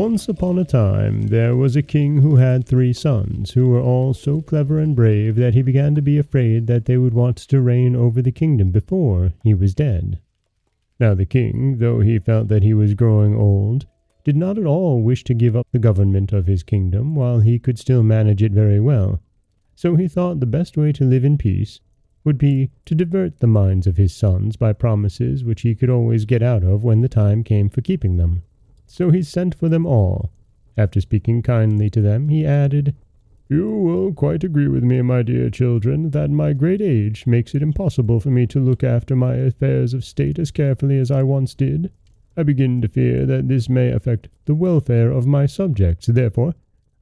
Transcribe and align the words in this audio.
Once 0.00 0.30
upon 0.30 0.58
a 0.58 0.64
time 0.64 1.26
there 1.26 1.54
was 1.54 1.76
a 1.76 1.82
king 1.82 2.22
who 2.22 2.36
had 2.36 2.64
three 2.64 2.90
sons, 2.90 3.50
who 3.50 3.68
were 3.68 3.82
all 3.82 4.14
so 4.14 4.40
clever 4.40 4.78
and 4.78 4.96
brave 4.96 5.36
that 5.36 5.52
he 5.52 5.60
began 5.60 5.94
to 5.94 6.00
be 6.00 6.16
afraid 6.16 6.66
that 6.66 6.86
they 6.86 6.96
would 6.96 7.12
want 7.12 7.36
to 7.36 7.60
reign 7.60 7.94
over 7.94 8.22
the 8.22 8.32
kingdom 8.32 8.70
before 8.70 9.34
he 9.44 9.52
was 9.52 9.74
dead. 9.74 10.18
Now 10.98 11.12
the 11.12 11.26
king, 11.26 11.80
though 11.80 12.00
he 12.00 12.18
felt 12.18 12.48
that 12.48 12.62
he 12.62 12.72
was 12.72 12.94
growing 12.94 13.36
old, 13.36 13.84
did 14.24 14.36
not 14.36 14.56
at 14.56 14.64
all 14.64 15.02
wish 15.02 15.22
to 15.24 15.34
give 15.34 15.54
up 15.54 15.66
the 15.70 15.78
government 15.78 16.32
of 16.32 16.46
his 16.46 16.62
kingdom 16.62 17.14
while 17.14 17.40
he 17.40 17.58
could 17.58 17.78
still 17.78 18.02
manage 18.02 18.42
it 18.42 18.52
very 18.52 18.80
well. 18.80 19.20
So 19.74 19.96
he 19.96 20.08
thought 20.08 20.40
the 20.40 20.46
best 20.46 20.78
way 20.78 20.92
to 20.92 21.04
live 21.04 21.26
in 21.26 21.36
peace 21.36 21.78
would 22.24 22.38
be 22.38 22.70
to 22.86 22.94
divert 22.94 23.40
the 23.40 23.46
minds 23.46 23.86
of 23.86 23.98
his 23.98 24.14
sons 24.14 24.56
by 24.56 24.72
promises 24.72 25.44
which 25.44 25.60
he 25.60 25.74
could 25.74 25.90
always 25.90 26.24
get 26.24 26.42
out 26.42 26.64
of 26.64 26.84
when 26.84 27.02
the 27.02 27.08
time 27.10 27.44
came 27.44 27.68
for 27.68 27.82
keeping 27.82 28.16
them. 28.16 28.44
So 28.92 29.12
he 29.12 29.22
sent 29.22 29.54
for 29.54 29.68
them 29.68 29.86
all. 29.86 30.32
After 30.76 31.00
speaking 31.00 31.42
kindly 31.42 31.90
to 31.90 32.00
them, 32.02 32.28
he 32.28 32.44
added, 32.44 32.96
You 33.48 33.70
will 33.70 34.12
quite 34.12 34.42
agree 34.42 34.66
with 34.66 34.82
me, 34.82 35.00
my 35.00 35.22
dear 35.22 35.48
children, 35.48 36.10
that 36.10 36.32
my 36.32 36.54
great 36.54 36.80
age 36.82 37.24
makes 37.24 37.54
it 37.54 37.62
impossible 37.62 38.18
for 38.18 38.32
me 38.32 38.48
to 38.48 38.58
look 38.58 38.82
after 38.82 39.14
my 39.14 39.36
affairs 39.36 39.94
of 39.94 40.04
state 40.04 40.40
as 40.40 40.50
carefully 40.50 40.98
as 40.98 41.08
I 41.08 41.22
once 41.22 41.54
did. 41.54 41.92
I 42.36 42.42
begin 42.42 42.80
to 42.80 42.88
fear 42.88 43.26
that 43.26 43.46
this 43.46 43.68
may 43.68 43.92
affect 43.92 44.28
the 44.46 44.56
welfare 44.56 45.12
of 45.12 45.24
my 45.24 45.46
subjects. 45.46 46.06
Therefore, 46.08 46.56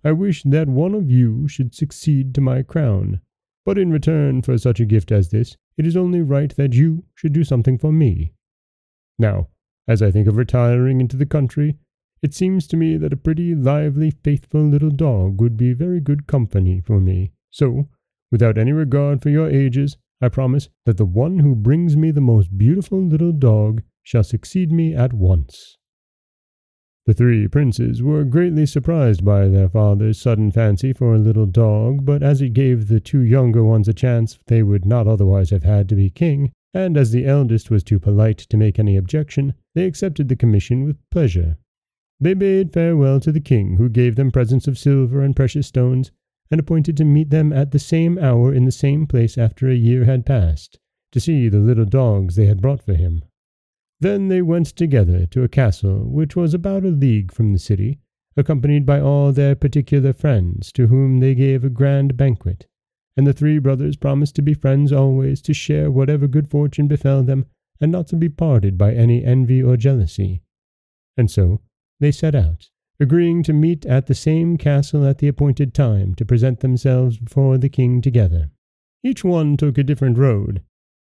I 0.05 0.13
wish 0.13 0.43
that 0.43 0.69
one 0.69 0.95
of 0.95 1.11
you 1.11 1.49
should 1.49 1.75
succeed 1.75 2.35
to 2.35 2.43
my 2.43 2.63
crown. 2.63 3.23
But 3.65 3.79
in 3.79 3.91
return 3.91 4.43
for 4.43 4.59
such 4.59 4.79
a 4.79 4.85
gift 4.85 5.11
as 5.11 5.31
this, 5.31 5.57
it 5.79 5.87
is 5.87 5.97
only 5.97 6.21
right 6.21 6.55
that 6.57 6.75
you 6.75 7.05
should 7.15 7.33
do 7.33 7.45
something 7.45 7.79
for 7.79 7.93
me. 7.93 8.35
Now, 9.19 9.49
as 9.89 10.03
I 10.03 10.11
think 10.11 10.29
of 10.29 10.37
retiring 10.37 11.01
into 11.01 11.17
the 11.17 11.27
country, 11.27 11.79
it 12.23 12.35
seems 12.35 12.67
to 12.69 12.77
me 12.77 12.97
that 12.99 13.13
a 13.13 13.17
pretty 13.17 13.55
lively, 13.55 14.11
faithful 14.11 14.61
little 14.61 14.91
dog 14.91 15.41
would 15.41 15.57
be 15.57 15.73
very 15.73 16.01
good 16.01 16.27
company 16.27 16.81
for 16.81 17.01
me. 17.01 17.33
So, 17.51 17.89
without 18.31 18.59
any 18.59 18.73
regard 18.73 19.23
for 19.23 19.31
your 19.31 19.49
ages, 19.49 19.97
I 20.21 20.29
promise 20.29 20.69
that 20.85 20.97
the 20.97 21.07
one 21.07 21.39
who 21.39 21.55
brings 21.55 21.97
me 21.97 22.11
the 22.11 22.21
most 22.21 22.59
beautiful 22.59 23.01
little 23.01 23.33
dog 23.33 23.83
shall 24.03 24.25
succeed 24.25 24.71
me 24.71 24.95
at 24.95 25.13
once. 25.13 25.79
The 27.07 27.15
three 27.15 27.49
princes 27.49 28.03
were 28.03 28.25
greatly 28.25 28.67
surprised 28.67 29.25
by 29.25 29.49
their 29.49 29.71
father's 29.71 30.21
sudden 30.21 30.51
fancy 30.51 30.93
for 30.93 31.15
a 31.15 31.19
little 31.19 31.47
dog, 31.47 32.05
but 32.05 32.23
as 32.23 32.43
it 32.43 32.53
gave 32.53 32.89
the 32.89 33.01
two 33.01 33.21
younger 33.21 33.65
ones 33.65 33.89
a 33.89 33.95
chance 33.95 34.39
they 34.49 34.63
would 34.63 34.85
not 34.85 35.07
otherwise 35.07 35.49
have 35.49 35.63
had 35.63 35.89
to 35.89 35.95
be 35.95 36.11
king, 36.11 36.53
and 36.75 36.97
as 36.97 37.11
the 37.11 37.27
eldest 37.27 37.71
was 37.71 37.83
too 37.83 37.99
polite 37.99 38.39
to 38.39 38.57
make 38.57 38.79
any 38.79 38.97
objection, 38.97 39.55
they 39.75 39.87
accepted 39.87 40.29
the 40.29 40.37
commission 40.37 40.85
with 40.85 40.99
pleasure. 41.11 41.57
They 42.21 42.35
bade 42.35 42.73
farewell 42.73 43.21
to 43.21 43.33
the 43.33 43.41
king, 43.41 43.77
who 43.77 43.89
gave 43.89 44.17
them 44.17 44.31
presents 44.31 44.69
of 44.69 44.79
silver 44.79 45.23
and 45.23 45.35
precious 45.35 45.67
stones, 45.67 46.11
and 46.51 46.61
appointed 46.61 46.97
to 46.97 47.05
meet 47.05 47.31
them 47.31 47.53
at 47.53 47.71
the 47.71 47.79
same 47.79 48.19
hour 48.19 48.53
in 48.53 48.65
the 48.65 48.73
same 48.73 49.07
place 49.07 49.39
after 49.39 49.69
a 49.69 49.75
year 49.75 50.05
had 50.05 50.27
passed, 50.27 50.79
to 51.13 51.21
see 51.21 51.49
the 51.49 51.61
little 51.61 51.85
dogs 51.85 52.37
they 52.37 52.47
had 52.47 52.61
brought 52.61 52.83
for 52.83 52.95
him. 52.95 53.23
Then 54.01 54.29
they 54.29 54.43
went 54.43 54.67
together 54.67 55.27
to 55.27 55.43
a 55.43 55.49
castle 55.49 56.09
which 56.09 56.37
was 56.37 56.55
about 56.55 56.85
a 56.85 56.89
league 56.89 57.33
from 57.33 57.53
the 57.53 57.59
city, 57.59 57.99
accompanied 58.37 58.87
by 58.87 59.01
all 59.01 59.33
their 59.33 59.55
particular 59.55 60.13
friends, 60.13 60.71
to 60.73 60.87
whom 60.87 61.21
they 61.21 61.35
gave 61.35 61.65
a 61.65 61.71
grand 61.71 62.17
banquet 62.17 62.67
and 63.19 63.27
the 63.27 63.33
three 63.33 63.59
brothers 63.59 63.97
promised 63.97 64.37
to 64.37 64.43
be 64.43 64.55
friends 64.55 64.93
always, 64.93 65.43
to 65.43 65.53
share 65.53 65.91
whatever 65.91 66.29
good 66.29 66.49
fortune 66.49 66.87
befell 66.87 67.25
them, 67.25 67.47
and 67.81 67.91
not 67.91 68.07
to 68.07 68.15
be 68.15 68.29
parted 68.29 68.79
by 68.79 68.95
any 68.95 69.25
envy 69.25 69.61
or 69.61 69.77
jealousy. 69.77 70.41
And 71.17 71.29
so 71.29 71.61
they 71.99 72.13
set 72.13 72.37
out, 72.37 72.71
agreeing 73.01 73.43
to 73.43 73.53
meet 73.53 73.85
at 73.85 74.07
the 74.07 74.15
same 74.15 74.57
castle 74.57 75.05
at 75.05 75.19
the 75.19 75.27
appointed 75.27 75.75
time 75.75 76.15
to 76.15 76.25
present 76.25 76.61
themselves 76.61 77.19
before 77.19 77.59
the 77.59 77.69
king 77.69 78.01
together. 78.01 78.53
Each 79.03 79.25
one 79.25 79.57
took 79.57 79.79
a 79.79 79.83
different 79.83 80.17
road, 80.17 80.63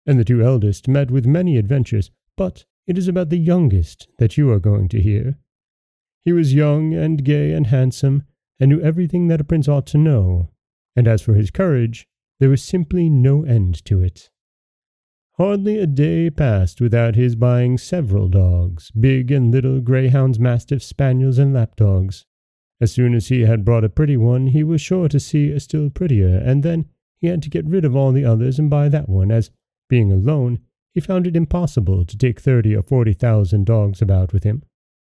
and 0.05 0.17
the 0.17 0.23
two 0.23 0.41
eldest 0.41 0.87
met 0.87 1.11
with 1.11 1.25
many 1.25 1.57
adventures, 1.57 2.09
but 2.37 2.63
it 2.87 2.97
is 2.97 3.09
about 3.09 3.27
the 3.27 3.37
youngest 3.37 4.07
that 4.17 4.37
you 4.37 4.49
are 4.49 4.59
going 4.59 4.87
to 4.89 5.01
hear. 5.01 5.37
He 6.23 6.31
was 6.31 6.53
young 6.53 6.93
and 6.93 7.25
gay 7.25 7.51
and 7.51 7.67
handsome, 7.67 8.23
and 8.61 8.69
knew 8.69 8.79
everything 8.79 9.27
that 9.27 9.41
a 9.41 9.43
prince 9.43 9.67
ought 9.67 9.87
to 9.87 9.97
know, 9.97 10.51
and 10.97 11.07
as 11.07 11.21
for 11.21 11.35
his 11.35 11.51
courage, 11.51 12.07
there 12.39 12.49
was 12.49 12.61
simply 12.61 13.09
no 13.09 13.43
end 13.43 13.85
to 13.85 14.01
it. 14.01 14.29
Hardly 15.37 15.77
a 15.77 15.85
day 15.85 16.31
passed 16.31 16.81
without 16.81 17.15
his 17.15 17.35
buying 17.35 17.77
several 17.77 18.27
dogs, 18.27 18.89
big 18.89 19.31
and 19.31 19.51
little 19.51 19.79
greyhounds, 19.79 20.39
mastiffs, 20.39 20.87
spaniels, 20.87 21.37
and 21.37 21.53
lapdogs. 21.53 22.25
As 22.81 22.91
soon 22.91 23.13
as 23.13 23.27
he 23.27 23.41
had 23.41 23.63
brought 23.63 23.83
a 23.83 23.89
pretty 23.89 24.17
one, 24.17 24.47
he 24.47 24.63
was 24.63 24.81
sure 24.81 25.07
to 25.07 25.19
see 25.19 25.51
a 25.51 25.59
still 25.59 25.91
prettier, 25.91 26.39
and 26.39 26.63
then 26.63 26.85
he 27.21 27.27
had 27.27 27.43
to 27.43 27.49
get 27.49 27.65
rid 27.65 27.85
of 27.85 27.95
all 27.95 28.11
the 28.11 28.25
others 28.25 28.57
and 28.57 28.69
buy 28.69 28.89
that 28.89 29.07
one, 29.07 29.31
as, 29.31 29.51
being 29.89 30.11
alone, 30.11 30.59
he 30.93 30.99
found 30.99 31.27
it 31.27 31.35
impossible 31.35 32.05
to 32.05 32.17
take 32.17 32.39
thirty 32.39 32.75
or 32.75 32.81
forty 32.81 33.13
thousand 33.13 33.65
dogs 33.65 34.01
about 34.01 34.33
with 34.33 34.43
him. 34.43 34.63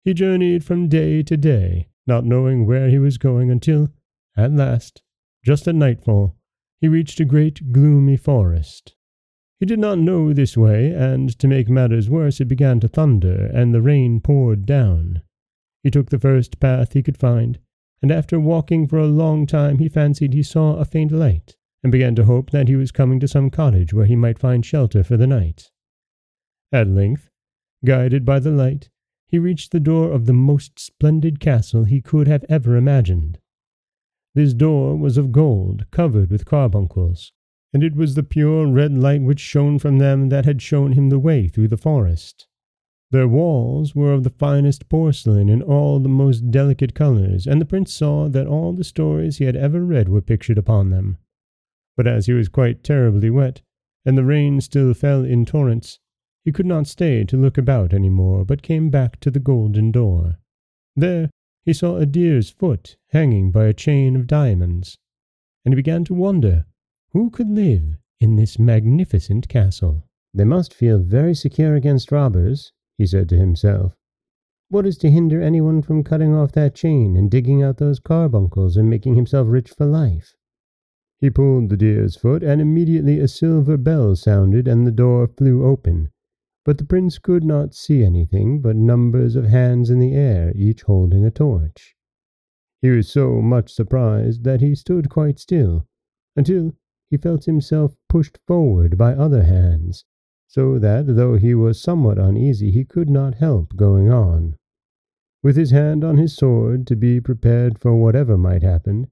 He 0.04 0.12
journeyed 0.12 0.62
from 0.62 0.88
day 0.88 1.22
to 1.22 1.36
day, 1.38 1.88
not 2.06 2.26
knowing 2.26 2.66
where 2.66 2.90
he 2.90 2.98
was 2.98 3.16
going 3.16 3.50
until, 3.50 3.88
at 4.36 4.52
last, 4.52 5.02
just 5.44 5.66
at 5.68 5.74
nightfall, 5.74 6.36
he 6.80 6.88
reached 6.88 7.20
a 7.20 7.24
great 7.24 7.72
gloomy 7.72 8.16
forest. 8.16 8.94
He 9.58 9.66
did 9.66 9.78
not 9.78 9.98
know 9.98 10.32
this 10.32 10.56
way, 10.56 10.92
and 10.92 11.38
to 11.38 11.46
make 11.46 11.68
matters 11.68 12.08
worse, 12.08 12.40
it 12.40 12.46
began 12.46 12.80
to 12.80 12.88
thunder, 12.88 13.50
and 13.52 13.74
the 13.74 13.82
rain 13.82 14.20
poured 14.20 14.64
down. 14.64 15.20
He 15.82 15.90
took 15.90 16.08
the 16.08 16.18
first 16.18 16.60
path 16.60 16.94
he 16.94 17.02
could 17.02 17.18
find, 17.18 17.58
and 18.00 18.10
after 18.10 18.40
walking 18.40 18.86
for 18.86 18.98
a 18.98 19.06
long 19.06 19.46
time, 19.46 19.78
he 19.78 19.88
fancied 19.88 20.32
he 20.32 20.42
saw 20.42 20.76
a 20.76 20.86
faint 20.86 21.12
light, 21.12 21.56
and 21.82 21.92
began 21.92 22.14
to 22.14 22.24
hope 22.24 22.50
that 22.50 22.68
he 22.68 22.76
was 22.76 22.90
coming 22.90 23.20
to 23.20 23.28
some 23.28 23.50
cottage 23.50 23.92
where 23.92 24.06
he 24.06 24.16
might 24.16 24.38
find 24.38 24.64
shelter 24.64 25.04
for 25.04 25.18
the 25.18 25.26
night. 25.26 25.70
At 26.72 26.88
length, 26.88 27.28
guided 27.84 28.24
by 28.24 28.38
the 28.38 28.50
light, 28.50 28.88
he 29.26 29.38
reached 29.38 29.72
the 29.72 29.80
door 29.80 30.10
of 30.12 30.26
the 30.26 30.32
most 30.32 30.78
splendid 30.78 31.38
castle 31.40 31.84
he 31.84 32.00
could 32.00 32.28
have 32.28 32.44
ever 32.48 32.76
imagined. 32.76 33.38
This 34.34 34.54
door 34.54 34.96
was 34.96 35.18
of 35.18 35.32
gold, 35.32 35.86
covered 35.90 36.30
with 36.30 36.44
carbuncles, 36.44 37.32
and 37.72 37.82
it 37.82 37.94
was 37.94 38.14
the 38.14 38.22
pure 38.22 38.66
red 38.66 38.96
light 38.96 39.22
which 39.22 39.40
shone 39.40 39.78
from 39.78 39.98
them 39.98 40.28
that 40.28 40.44
had 40.44 40.62
shown 40.62 40.92
him 40.92 41.08
the 41.08 41.18
way 41.18 41.48
through 41.48 41.68
the 41.68 41.76
forest. 41.76 42.46
Their 43.10 43.26
walls 43.26 43.94
were 43.94 44.12
of 44.12 44.22
the 44.22 44.30
finest 44.30 44.88
porcelain 44.88 45.48
in 45.48 45.62
all 45.62 45.98
the 45.98 46.08
most 46.08 46.52
delicate 46.52 46.94
colors, 46.94 47.46
and 47.46 47.60
the 47.60 47.66
prince 47.66 47.92
saw 47.92 48.28
that 48.28 48.46
all 48.46 48.72
the 48.72 48.84
stories 48.84 49.38
he 49.38 49.44
had 49.44 49.56
ever 49.56 49.84
read 49.84 50.08
were 50.08 50.20
pictured 50.20 50.58
upon 50.58 50.90
them. 50.90 51.18
But 51.96 52.06
as 52.06 52.26
he 52.26 52.32
was 52.32 52.48
quite 52.48 52.84
terribly 52.84 53.30
wet, 53.30 53.62
and 54.04 54.16
the 54.16 54.24
rain 54.24 54.60
still 54.60 54.94
fell 54.94 55.24
in 55.24 55.44
torrents, 55.44 55.98
he 56.44 56.52
could 56.52 56.66
not 56.66 56.86
stay 56.86 57.24
to 57.24 57.36
look 57.36 57.58
about 57.58 57.92
any 57.92 58.08
more, 58.08 58.44
but 58.44 58.62
came 58.62 58.90
back 58.90 59.18
to 59.20 59.30
the 59.30 59.40
golden 59.40 59.90
door. 59.90 60.38
There 60.94 61.30
he 61.70 61.74
saw 61.74 61.98
a 61.98 62.04
deer's 62.04 62.50
foot 62.50 62.96
hanging 63.10 63.52
by 63.52 63.66
a 63.66 63.72
chain 63.72 64.16
of 64.16 64.26
diamonds, 64.26 64.98
and 65.64 65.72
he 65.72 65.76
began 65.76 66.02
to 66.02 66.12
wonder 66.12 66.66
who 67.12 67.30
could 67.30 67.48
live 67.48 67.96
in 68.18 68.34
this 68.34 68.58
magnificent 68.58 69.46
castle. 69.46 70.02
They 70.34 70.42
must 70.42 70.74
feel 70.74 70.98
very 70.98 71.32
secure 71.32 71.76
against 71.76 72.10
robbers, 72.10 72.72
he 72.98 73.06
said 73.06 73.28
to 73.28 73.36
himself. 73.36 73.94
What 74.68 74.84
is 74.84 74.98
to 74.98 75.12
hinder 75.12 75.40
anyone 75.40 75.80
from 75.80 76.02
cutting 76.02 76.34
off 76.34 76.50
that 76.52 76.74
chain 76.74 77.16
and 77.16 77.30
digging 77.30 77.62
out 77.62 77.76
those 77.76 78.00
carbuncles 78.00 78.76
and 78.76 78.90
making 78.90 79.14
himself 79.14 79.46
rich 79.48 79.70
for 79.70 79.86
life? 79.86 80.34
He 81.20 81.30
pulled 81.30 81.68
the 81.68 81.76
deer's 81.76 82.16
foot, 82.16 82.42
and 82.42 82.60
immediately 82.60 83.20
a 83.20 83.28
silver 83.28 83.76
bell 83.76 84.16
sounded, 84.16 84.66
and 84.66 84.88
the 84.88 84.90
door 84.90 85.28
flew 85.28 85.64
open, 85.64 86.10
but 86.64 86.78
the 86.78 86.84
prince 86.84 87.18
could 87.18 87.44
not 87.44 87.74
see 87.74 88.04
anything 88.04 88.60
but 88.60 88.76
numbers 88.76 89.36
of 89.36 89.46
hands 89.46 89.90
in 89.90 89.98
the 89.98 90.14
air, 90.14 90.52
each 90.54 90.82
holding 90.82 91.24
a 91.24 91.30
torch. 91.30 91.94
He 92.82 92.90
was 92.90 93.08
so 93.08 93.42
much 93.42 93.72
surprised 93.72 94.44
that 94.44 94.60
he 94.60 94.74
stood 94.74 95.10
quite 95.10 95.38
still, 95.38 95.86
until 96.36 96.72
he 97.10 97.16
felt 97.16 97.44
himself 97.44 97.96
pushed 98.08 98.38
forward 98.46 98.96
by 98.96 99.14
other 99.14 99.42
hands, 99.42 100.04
so 100.46 100.78
that, 100.78 101.06
though 101.06 101.36
he 101.36 101.54
was 101.54 101.80
somewhat 101.80 102.18
uneasy, 102.18 102.70
he 102.70 102.84
could 102.84 103.10
not 103.10 103.34
help 103.34 103.76
going 103.76 104.10
on. 104.10 104.56
With 105.42 105.56
his 105.56 105.70
hand 105.70 106.04
on 106.04 106.16
his 106.18 106.36
sword 106.36 106.86
to 106.88 106.96
be 106.96 107.20
prepared 107.20 107.78
for 107.78 107.96
whatever 107.96 108.36
might 108.36 108.62
happen, 108.62 109.08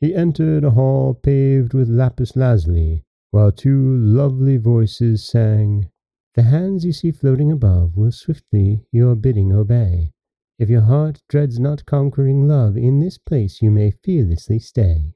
he 0.00 0.14
entered 0.14 0.64
a 0.64 0.70
hall 0.70 1.14
paved 1.14 1.74
with 1.74 1.88
lapis 1.88 2.34
lazuli, 2.34 3.04
while 3.30 3.52
two 3.52 3.96
lovely 3.96 4.56
voices 4.56 5.24
sang, 5.24 5.88
the 6.34 6.42
hands 6.42 6.84
you 6.84 6.92
see 6.92 7.10
floating 7.10 7.52
above 7.52 7.96
will 7.96 8.10
swiftly 8.10 8.86
your 8.90 9.14
bidding 9.14 9.52
obey. 9.52 10.12
If 10.58 10.70
your 10.70 10.82
heart 10.82 11.22
dreads 11.28 11.60
not 11.60 11.84
conquering 11.84 12.48
love, 12.48 12.76
in 12.76 13.00
this 13.00 13.18
place 13.18 13.60
you 13.60 13.70
may 13.70 13.90
fearlessly 13.90 14.58
stay. 14.58 15.14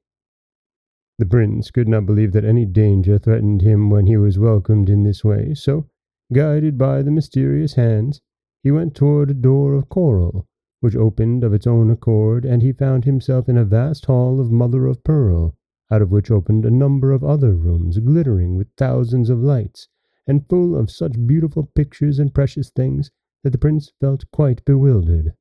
The 1.19 1.25
prince 1.25 1.71
could 1.71 1.89
not 1.89 2.05
believe 2.05 2.33
that 2.33 2.45
any 2.45 2.67
danger 2.67 3.19
threatened 3.19 3.63
him 3.63 3.89
when 3.89 4.07
he 4.07 4.19
was 4.19 4.39
welcomed 4.39 4.91
in 4.91 5.05
this 5.05 5.25
way, 5.25 5.55
so, 5.55 5.87
guided 6.33 6.77
by 6.77 7.01
the 7.01 7.11
mysterious 7.11 7.75
hands, 7.75 8.21
he 8.63 8.71
went 8.71 8.95
toward 8.95 9.31
a 9.31 9.35
door 9.35 9.73
of 9.73 9.89
coral, 9.89 10.47
which 10.81 10.97
opened 10.97 11.43
of 11.45 11.55
its 11.55 11.67
own 11.67 11.91
accord, 11.91 12.45
and 12.45 12.61
he 12.61 12.73
found 12.73 13.07
himself 13.07 13.49
in 13.49 13.57
a 13.57 13.65
vast 13.65 14.05
hall 14.05 14.39
of 14.41 14.53
mother 14.53 14.87
of 14.87 15.03
pearl, 15.03 15.55
out 15.91 16.03
of 16.03 16.11
which 16.11 16.31
opened 16.31 16.67
a 16.67 16.71
number 16.71 17.13
of 17.13 17.25
other 17.25 17.55
rooms, 17.55 17.99
glittering 18.01 18.57
with 18.57 18.69
thousands 18.77 19.31
of 19.31 19.39
lights, 19.39 19.89
and 20.27 20.49
full 20.49 20.77
of 20.77 20.91
such 20.91 21.27
beautiful 21.27 21.71
pictures 21.75 22.19
and 22.19 22.35
precious 22.35 22.71
things 22.71 23.11
that 23.45 23.51
the 23.51 23.59
prince 23.59 23.93
felt 24.01 24.31
quite 24.33 24.65
bewildered. 24.65 25.35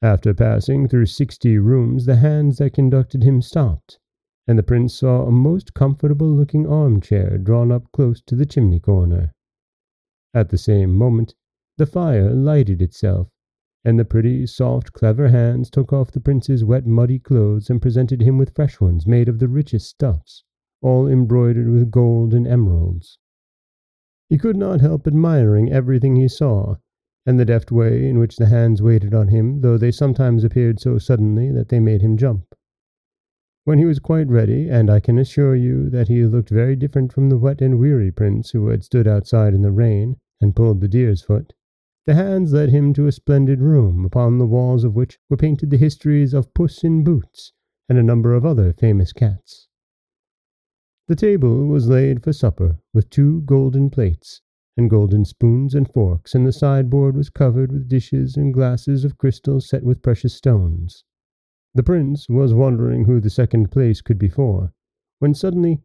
After 0.00 0.32
passing 0.32 0.88
through 0.88 1.06
sixty 1.06 1.58
rooms, 1.58 2.06
the 2.06 2.16
hands 2.16 2.58
that 2.58 2.72
conducted 2.72 3.24
him 3.24 3.42
stopped, 3.42 3.98
and 4.46 4.58
the 4.58 4.62
prince 4.62 4.94
saw 4.94 5.26
a 5.26 5.32
most 5.32 5.74
comfortable 5.74 6.28
looking 6.28 6.66
armchair 6.66 7.36
drawn 7.36 7.70
up 7.70 7.90
close 7.92 8.22
to 8.22 8.34
the 8.34 8.46
chimney 8.46 8.80
corner. 8.80 9.34
At 10.32 10.50
the 10.50 10.58
same 10.58 10.94
moment, 10.94 11.34
the 11.76 11.86
fire 11.86 12.32
lighted 12.32 12.80
itself, 12.80 13.28
and 13.84 13.98
the 13.98 14.04
pretty, 14.04 14.46
soft, 14.46 14.92
clever 14.92 15.28
hands 15.28 15.68
took 15.68 15.92
off 15.92 16.10
the 16.10 16.20
prince's 16.20 16.64
wet, 16.64 16.86
muddy 16.86 17.18
clothes 17.18 17.68
and 17.68 17.82
presented 17.82 18.22
him 18.22 18.38
with 18.38 18.54
fresh 18.54 18.80
ones 18.80 19.06
made 19.06 19.28
of 19.28 19.38
the 19.38 19.48
richest 19.48 19.88
stuffs, 19.88 20.44
all 20.80 21.06
embroidered 21.06 21.68
with 21.68 21.90
gold 21.90 22.32
and 22.32 22.46
emeralds. 22.46 23.18
He 24.28 24.38
could 24.38 24.56
not 24.56 24.80
help 24.80 25.06
admiring 25.06 25.72
everything 25.72 26.16
he 26.16 26.28
saw, 26.28 26.76
and 27.24 27.38
the 27.38 27.44
deft 27.44 27.72
way 27.72 28.08
in 28.08 28.18
which 28.18 28.36
the 28.36 28.46
hands 28.46 28.82
waited 28.82 29.14
on 29.14 29.28
him, 29.28 29.60
though 29.62 29.78
they 29.78 29.90
sometimes 29.90 30.44
appeared 30.44 30.80
so 30.80 30.98
suddenly 30.98 31.50
that 31.50 31.68
they 31.68 31.80
made 31.80 32.02
him 32.02 32.16
jump. 32.16 32.54
When 33.64 33.78
he 33.78 33.84
was 33.84 33.98
quite 33.98 34.28
ready, 34.28 34.68
and 34.68 34.90
I 34.90 35.00
can 35.00 35.18
assure 35.18 35.54
you 35.54 35.90
that 35.90 36.08
he 36.08 36.24
looked 36.24 36.48
very 36.50 36.74
different 36.74 37.12
from 37.12 37.28
the 37.28 37.38
wet 37.38 37.60
and 37.60 37.78
weary 37.78 38.10
prince 38.10 38.50
who 38.50 38.68
had 38.68 38.82
stood 38.82 39.06
outside 39.06 39.54
in 39.54 39.62
the 39.62 39.70
rain 39.70 40.16
and 40.40 40.56
pulled 40.56 40.80
the 40.80 40.88
deer's 40.88 41.20
foot, 41.22 41.52
the 42.06 42.14
hands 42.14 42.54
led 42.54 42.70
him 42.70 42.94
to 42.94 43.06
a 43.06 43.12
splendid 43.12 43.60
room, 43.60 44.06
upon 44.06 44.38
the 44.38 44.46
walls 44.46 44.84
of 44.84 44.96
which 44.96 45.18
were 45.28 45.36
painted 45.36 45.68
the 45.68 45.76
histories 45.76 46.32
of 46.32 46.54
Puss 46.54 46.82
in 46.82 47.04
Boots 47.04 47.52
and 47.90 47.98
a 47.98 48.02
number 48.02 48.32
of 48.34 48.46
other 48.46 48.72
famous 48.72 49.12
cats. 49.12 49.67
The 51.08 51.16
table 51.16 51.66
was 51.66 51.88
laid 51.88 52.22
for 52.22 52.34
supper, 52.34 52.80
with 52.92 53.08
two 53.08 53.40
golden 53.46 53.88
plates, 53.88 54.42
and 54.76 54.90
golden 54.90 55.24
spoons 55.24 55.74
and 55.74 55.90
forks, 55.90 56.34
and 56.34 56.46
the 56.46 56.52
sideboard 56.52 57.16
was 57.16 57.30
covered 57.30 57.72
with 57.72 57.88
dishes 57.88 58.36
and 58.36 58.52
glasses 58.52 59.06
of 59.06 59.16
crystal 59.16 59.58
set 59.62 59.82
with 59.84 60.02
precious 60.02 60.34
stones. 60.34 61.04
The 61.74 61.82
prince 61.82 62.28
was 62.28 62.52
wondering 62.52 63.06
who 63.06 63.20
the 63.20 63.30
second 63.30 63.70
place 63.70 64.02
could 64.02 64.18
be 64.18 64.28
for, 64.28 64.74
when 65.18 65.32
suddenly 65.32 65.80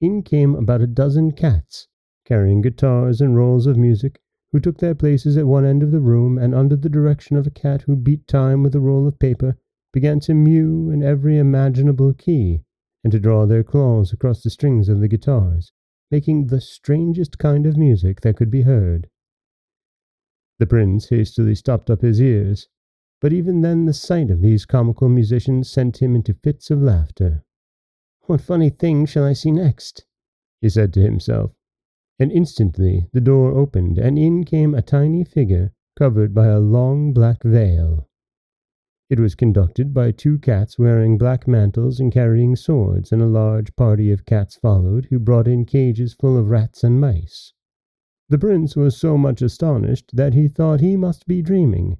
in 0.00 0.22
came 0.22 0.54
about 0.54 0.80
a 0.80 0.86
dozen 0.86 1.32
cats, 1.32 1.88
carrying 2.24 2.62
guitars 2.62 3.20
and 3.20 3.36
rolls 3.36 3.66
of 3.66 3.76
music, 3.76 4.22
who 4.52 4.58
took 4.60 4.78
their 4.78 4.94
places 4.94 5.36
at 5.36 5.46
one 5.46 5.66
end 5.66 5.82
of 5.82 5.90
the 5.90 6.00
room, 6.00 6.38
and 6.38 6.54
under 6.54 6.76
the 6.76 6.88
direction 6.88 7.36
of 7.36 7.46
a 7.46 7.50
cat 7.50 7.82
who 7.82 7.94
beat 7.94 8.26
time 8.26 8.62
with 8.62 8.74
a 8.74 8.80
roll 8.80 9.06
of 9.06 9.18
paper, 9.18 9.58
began 9.92 10.18
to 10.20 10.32
mew 10.32 10.90
in 10.90 11.02
every 11.02 11.36
imaginable 11.36 12.14
key, 12.14 12.62
and 13.02 13.12
to 13.12 13.20
draw 13.20 13.46
their 13.46 13.64
claws 13.64 14.12
across 14.12 14.42
the 14.42 14.50
strings 14.50 14.88
of 14.88 15.00
the 15.00 15.08
guitars, 15.08 15.72
making 16.10 16.46
the 16.46 16.60
strangest 16.60 17.38
kind 17.38 17.66
of 17.66 17.76
music 17.76 18.20
that 18.20 18.36
could 18.36 18.50
be 18.50 18.62
heard. 18.62 19.08
The 20.58 20.66
prince 20.66 21.08
hastily 21.08 21.54
stopped 21.54 21.90
up 21.90 22.02
his 22.02 22.20
ears, 22.20 22.68
but 23.20 23.32
even 23.32 23.60
then 23.60 23.86
the 23.86 23.92
sight 23.92 24.30
of 24.30 24.40
these 24.40 24.66
comical 24.66 25.08
musicians 25.08 25.70
sent 25.70 26.02
him 26.02 26.14
into 26.14 26.34
fits 26.34 26.70
of 26.70 26.82
laughter. 26.82 27.44
What 28.26 28.40
funny 28.40 28.70
thing 28.70 29.06
shall 29.06 29.24
I 29.24 29.32
see 29.32 29.50
next? 29.50 30.04
he 30.60 30.68
said 30.68 30.92
to 30.94 31.00
himself, 31.00 31.54
and 32.18 32.30
instantly 32.30 33.08
the 33.12 33.20
door 33.20 33.52
opened, 33.52 33.98
and 33.98 34.18
in 34.18 34.44
came 34.44 34.74
a 34.74 34.82
tiny 34.82 35.24
figure 35.24 35.72
covered 35.96 36.32
by 36.32 36.46
a 36.46 36.60
long 36.60 37.12
black 37.12 37.42
veil. 37.42 38.08
It 39.12 39.20
was 39.20 39.34
conducted 39.34 39.92
by 39.92 40.10
two 40.12 40.38
cats 40.38 40.78
wearing 40.78 41.18
black 41.18 41.46
mantles 41.46 42.00
and 42.00 42.10
carrying 42.10 42.56
swords, 42.56 43.12
and 43.12 43.20
a 43.20 43.26
large 43.26 43.76
party 43.76 44.10
of 44.10 44.24
cats 44.24 44.56
followed, 44.56 45.04
who 45.10 45.18
brought 45.18 45.46
in 45.46 45.66
cages 45.66 46.14
full 46.14 46.38
of 46.38 46.48
rats 46.48 46.82
and 46.82 46.98
mice. 46.98 47.52
The 48.30 48.38
prince 48.38 48.74
was 48.74 48.96
so 48.96 49.18
much 49.18 49.42
astonished 49.42 50.16
that 50.16 50.32
he 50.32 50.48
thought 50.48 50.80
he 50.80 50.96
must 50.96 51.26
be 51.26 51.42
dreaming, 51.42 51.98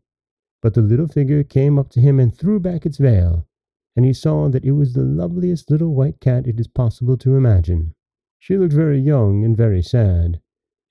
but 0.62 0.72
the 0.72 0.80
little 0.80 1.06
figure 1.06 1.44
came 1.44 1.78
up 1.78 1.90
to 1.90 2.00
him 2.00 2.18
and 2.18 2.34
threw 2.34 2.58
back 2.58 2.86
its 2.86 2.96
veil, 2.96 3.46
and 3.94 4.06
he 4.06 4.14
saw 4.14 4.48
that 4.48 4.64
it 4.64 4.72
was 4.72 4.94
the 4.94 5.04
loveliest 5.04 5.70
little 5.70 5.94
white 5.94 6.18
cat 6.18 6.46
it 6.46 6.58
is 6.58 6.66
possible 6.66 7.18
to 7.18 7.36
imagine. 7.36 7.94
She 8.38 8.56
looked 8.56 8.72
very 8.72 8.98
young 8.98 9.44
and 9.44 9.54
very 9.54 9.82
sad, 9.82 10.40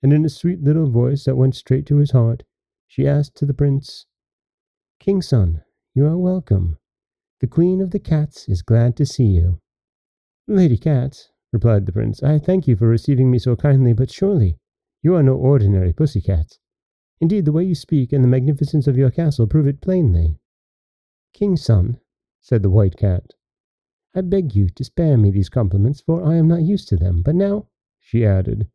and 0.04 0.12
in 0.12 0.24
a 0.24 0.28
sweet 0.28 0.62
little 0.62 0.88
voice 0.88 1.24
that 1.24 1.34
went 1.34 1.56
straight 1.56 1.86
to 1.86 1.96
his 1.96 2.12
heart, 2.12 2.44
she 2.86 3.08
asked 3.08 3.34
to 3.38 3.44
the 3.44 3.54
prince, 3.54 4.06
King's 5.00 5.26
son, 5.26 5.62
you 5.94 6.06
are 6.06 6.16
welcome. 6.16 6.78
The 7.40 7.46
Queen 7.46 7.82
of 7.82 7.90
the 7.90 7.98
Cats 7.98 8.48
is 8.48 8.62
glad 8.62 8.96
to 8.96 9.04
see 9.04 9.24
you. 9.24 9.60
Lady 10.48 10.78
Cat, 10.78 11.28
replied 11.52 11.84
the 11.84 11.92
prince, 11.92 12.22
I 12.22 12.38
thank 12.38 12.66
you 12.66 12.76
for 12.76 12.88
receiving 12.88 13.30
me 13.30 13.38
so 13.38 13.56
kindly, 13.56 13.92
but 13.92 14.10
surely 14.10 14.56
you 15.02 15.14
are 15.14 15.22
no 15.22 15.34
ordinary 15.34 15.92
pussy 15.92 16.22
cat. 16.22 16.58
Indeed, 17.20 17.44
the 17.44 17.52
way 17.52 17.64
you 17.64 17.74
speak 17.74 18.10
and 18.10 18.24
the 18.24 18.28
magnificence 18.28 18.86
of 18.86 18.96
your 18.96 19.10
castle 19.10 19.46
prove 19.46 19.66
it 19.66 19.82
plainly. 19.82 20.38
King's 21.34 21.62
son, 21.62 21.98
said 22.40 22.62
the 22.62 22.70
white 22.70 22.96
cat, 22.96 23.34
I 24.14 24.22
beg 24.22 24.54
you 24.56 24.70
to 24.70 24.84
spare 24.84 25.18
me 25.18 25.30
these 25.30 25.50
compliments, 25.50 26.00
for 26.00 26.24
I 26.24 26.36
am 26.36 26.48
not 26.48 26.62
used 26.62 26.88
to 26.88 26.96
them. 26.96 27.22
But 27.22 27.34
now, 27.34 27.66
she 28.00 28.24
added, 28.24 28.66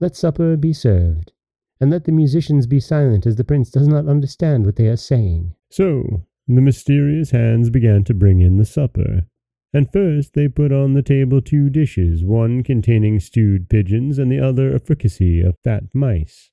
let 0.00 0.16
supper 0.16 0.56
be 0.56 0.72
served, 0.72 1.32
and 1.78 1.90
let 1.90 2.04
the 2.04 2.12
musicians 2.12 2.66
be 2.66 2.80
silent, 2.80 3.26
as 3.26 3.36
the 3.36 3.44
prince 3.44 3.70
does 3.70 3.86
not 3.86 4.08
understand 4.08 4.64
what 4.64 4.76
they 4.76 4.88
are 4.88 4.96
saying. 4.96 5.54
So 5.70 6.24
the 6.46 6.60
mysterious 6.60 7.30
hands 7.30 7.70
began 7.70 8.04
to 8.04 8.14
bring 8.14 8.40
in 8.40 8.56
the 8.56 8.64
supper. 8.64 9.22
And 9.72 9.90
first 9.90 10.34
they 10.34 10.46
put 10.48 10.72
on 10.72 10.92
the 10.92 11.02
table 11.02 11.40
two 11.40 11.68
dishes, 11.68 12.24
one 12.24 12.62
containing 12.62 13.18
stewed 13.18 13.68
pigeons, 13.68 14.18
and 14.18 14.30
the 14.30 14.38
other 14.38 14.74
a 14.74 14.78
fricassee 14.78 15.40
of 15.40 15.58
fat 15.64 15.84
mice. 15.92 16.50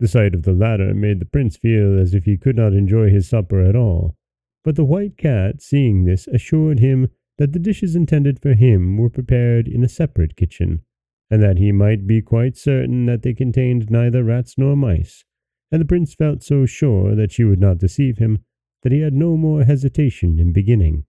The 0.00 0.08
sight 0.08 0.34
of 0.34 0.44
the 0.44 0.54
latter 0.54 0.94
made 0.94 1.20
the 1.20 1.26
prince 1.26 1.56
feel 1.56 1.98
as 1.98 2.14
if 2.14 2.24
he 2.24 2.38
could 2.38 2.56
not 2.56 2.72
enjoy 2.72 3.10
his 3.10 3.28
supper 3.28 3.60
at 3.60 3.76
all. 3.76 4.16
But 4.64 4.76
the 4.76 4.84
white 4.84 5.18
cat, 5.18 5.60
seeing 5.60 6.04
this, 6.04 6.26
assured 6.26 6.78
him 6.78 7.08
that 7.38 7.52
the 7.52 7.58
dishes 7.58 7.94
intended 7.96 8.40
for 8.40 8.54
him 8.54 8.96
were 8.96 9.10
prepared 9.10 9.68
in 9.68 9.84
a 9.84 9.88
separate 9.88 10.36
kitchen, 10.36 10.82
and 11.30 11.42
that 11.42 11.58
he 11.58 11.72
might 11.72 12.06
be 12.06 12.22
quite 12.22 12.56
certain 12.56 13.06
that 13.06 13.22
they 13.22 13.34
contained 13.34 13.90
neither 13.90 14.22
rats 14.24 14.56
nor 14.56 14.76
mice, 14.76 15.24
and 15.70 15.80
the 15.80 15.86
prince 15.86 16.14
felt 16.14 16.42
so 16.42 16.66
sure 16.66 17.14
that 17.14 17.32
she 17.32 17.44
would 17.44 17.60
not 17.60 17.78
deceive 17.78 18.18
him 18.18 18.44
that 18.82 18.92
he 18.92 19.00
had 19.00 19.14
no 19.14 19.36
more 19.36 19.64
hesitation 19.64 20.38
in 20.38 20.52
beginning. 20.52 21.04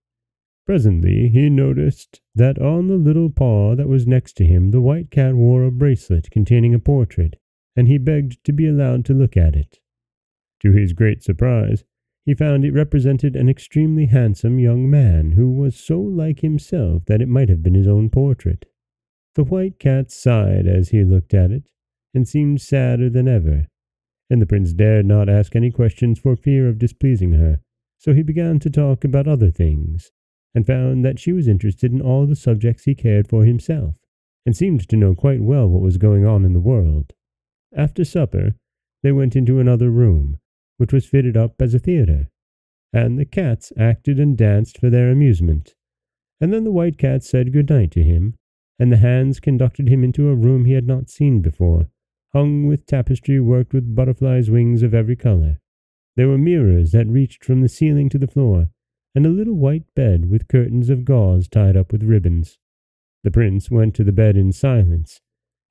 Presently 0.65 1.27
he 1.30 1.50
noticed 1.50 2.22
that 2.36 2.58
on 2.60 2.88
the 2.88 2.96
little 2.96 3.30
paw 3.30 3.75
that 3.75 3.89
was 3.89 4.08
next 4.08 4.34
to 4.38 4.46
him 4.46 4.72
the 4.72 4.82
white 4.82 5.12
cat 5.12 5.36
wore 5.36 5.65
a 5.65 5.72
bracelet 5.72 6.32
containing 6.32 6.74
a 6.74 6.80
portrait, 6.80 7.36
and 7.75 7.88
he 7.88 7.98
begged 7.98 8.44
to 8.46 8.53
be 8.53 8.68
allowed 8.68 9.03
to 9.06 9.13
look 9.13 9.36
at 9.36 9.56
it. 9.56 9.80
To 10.62 10.72
his 10.72 10.94
great 10.94 11.22
surprise, 11.22 11.84
he 12.25 12.34
found 12.34 12.63
it 12.63 12.72
represented 12.72 13.36
an 13.36 13.50
extremely 13.50 14.06
handsome 14.06 14.60
young 14.60 14.89
man 14.89 15.34
who 15.34 15.51
was 15.51 15.75
so 15.75 16.00
like 16.00 16.39
himself 16.39 17.03
that 17.06 17.22
it 17.22 17.27
might 17.27 17.50
have 17.50 17.62
been 17.62 17.74
his 17.74 17.88
own 17.88 18.10
portrait. 18.10 18.65
The 19.36 19.44
white 19.44 19.80
cat 19.80 20.12
sighed 20.12 20.68
as 20.68 20.89
he 20.89 21.03
looked 21.03 21.34
at 21.34 21.51
it, 21.51 21.70
and 22.13 22.27
seemed 22.27 22.62
sadder 22.62 23.10
than 23.10 23.27
ever, 23.27 23.68
and 24.30 24.42
the 24.42 24.46
prince 24.46 24.74
dared 24.74 25.06
not 25.06 25.30
ask 25.30 25.56
any 25.56 25.72
questions 25.72 26.20
for 26.20 26.36
fear 26.36 26.68
of 26.68 26.80
displeasing 26.80 27.34
her, 27.34 27.60
so 27.98 28.13
he 28.13 28.24
began 28.24 28.60
to 28.60 28.70
talk 28.70 29.03
about 29.03 29.27
other 29.27 29.51
things, 29.51 30.12
and 30.56 30.68
found 30.68 31.03
that 31.06 31.20
she 31.20 31.32
was 31.32 31.48
interested 31.48 31.92
in 31.92 32.01
all 32.01 32.25
the 32.25 32.36
subjects 32.36 32.84
he 32.84 32.96
cared 32.96 33.27
for 33.27 33.46
himself, 33.46 33.98
and 34.46 34.56
seemed 34.56 34.88
to 34.88 34.98
know 34.98 35.15
quite 35.15 35.42
well 35.42 35.68
what 35.68 35.82
was 35.82 35.98
going 35.98 36.25
on 36.25 36.44
in 36.46 36.53
the 36.53 36.60
world. 36.60 37.13
After 37.75 38.03
supper, 38.03 38.56
they 39.01 39.12
went 39.12 39.36
into 39.36 39.60
another 39.60 39.89
room, 39.89 40.38
which 40.77 40.94
was 40.94 41.06
fitted 41.06 41.38
up 41.38 41.62
as 41.62 41.74
a 41.74 41.80
theatre, 41.80 42.30
and 42.92 43.18
the 43.18 43.25
cats 43.25 43.74
acted 43.77 44.20
and 44.20 44.38
danced 44.38 44.77
for 44.77 44.89
their 44.89 45.10
amusement. 45.10 45.75
And 46.39 46.53
then 46.53 46.63
the 46.63 46.72
white 46.72 46.98
cat 46.98 47.24
said 47.24 47.53
good 47.53 47.70
night 47.70 47.92
to 47.92 48.03
him, 48.03 48.36
and 48.77 48.92
the 48.92 48.98
hands 48.98 49.39
conducted 49.39 49.88
him 49.88 50.03
into 50.03 50.30
a 50.30 50.36
room 50.36 50.65
he 50.65 50.74
had 50.74 50.88
not 50.88 51.10
seen 51.10 51.42
before, 51.42 51.89
hung 52.34 52.66
with 52.66 52.86
tapestry 52.86 53.40
worked 53.40 53.74
with 53.74 53.96
butterflies' 53.96 54.50
wings 54.50 54.84
of 54.84 54.94
every 54.94 55.16
color. 55.16 55.60
There 56.16 56.28
were 56.28 56.38
mirrors 56.38 56.92
that 56.92 57.08
reached 57.08 57.44
from 57.44 57.62
the 57.62 57.70
ceiling 57.70 58.10
to 58.10 58.18
the 58.18 58.28
floor, 58.28 58.70
and 59.16 59.25
a 59.25 59.30
little 59.30 59.56
white 59.56 59.86
bed 59.96 60.30
with 60.30 60.48
curtains 60.48 60.90
of 60.90 61.06
gauze 61.06 61.48
tied 61.48 61.78
up 61.78 61.92
with 61.92 62.04
ribbons. 62.04 62.58
The 63.24 63.32
prince 63.32 63.70
went 63.70 63.96
to 63.96 64.04
the 64.04 64.12
bed 64.12 64.38
in 64.38 64.52
silence, 64.52 65.22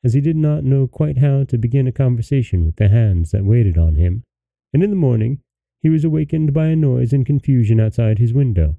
as 0.05 0.15
he 0.15 0.21
did 0.21 0.37
not 0.37 0.65
know 0.65 0.87
quite 0.87 1.19
how 1.19 1.45
to 1.45 1.59
begin 1.59 1.87
a 1.87 1.93
conversation 1.93 2.65
with 2.65 2.77
the 2.77 2.89
hands 2.89 3.31
that 3.33 3.45
waited 3.45 3.77
on 3.77 3.97
him 3.97 4.25
and 4.73 4.83
in 4.83 4.91
the 4.91 4.97
morning 4.97 5.41
he 5.81 5.89
was 5.89 6.05
awakened 6.05 6.53
by 6.53 6.69
a 6.69 6.77
noise 6.77 7.13
and 7.13 7.27
confusion 7.27 7.81
outside 7.81 8.19
his 8.19 8.33
window, 8.33 8.77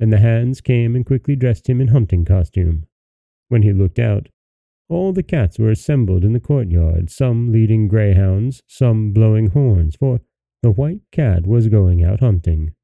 and 0.00 0.12
the 0.12 0.18
hands 0.18 0.60
came 0.60 0.96
and 0.96 1.06
quickly 1.06 1.36
dressed 1.36 1.68
him 1.68 1.80
in 1.80 1.88
hunting 1.88 2.24
costume. 2.24 2.84
When 3.48 3.62
he 3.62 3.72
looked 3.72 3.98
out, 3.98 4.28
all 4.92 5.12
the 5.12 5.22
cats 5.22 5.58
were 5.58 5.70
assembled 5.70 6.24
in 6.24 6.32
the 6.32 6.40
courtyard, 6.40 7.10
some 7.10 7.50
leading 7.50 7.88
greyhounds, 7.88 8.62
some 8.66 9.12
blowing 9.12 9.48
horns, 9.48 9.96
for 9.96 10.20
the 10.62 10.70
white 10.70 11.00
cat 11.10 11.46
was 11.46 11.68
going 11.68 12.04
out 12.04 12.20
hunting. 12.20 12.74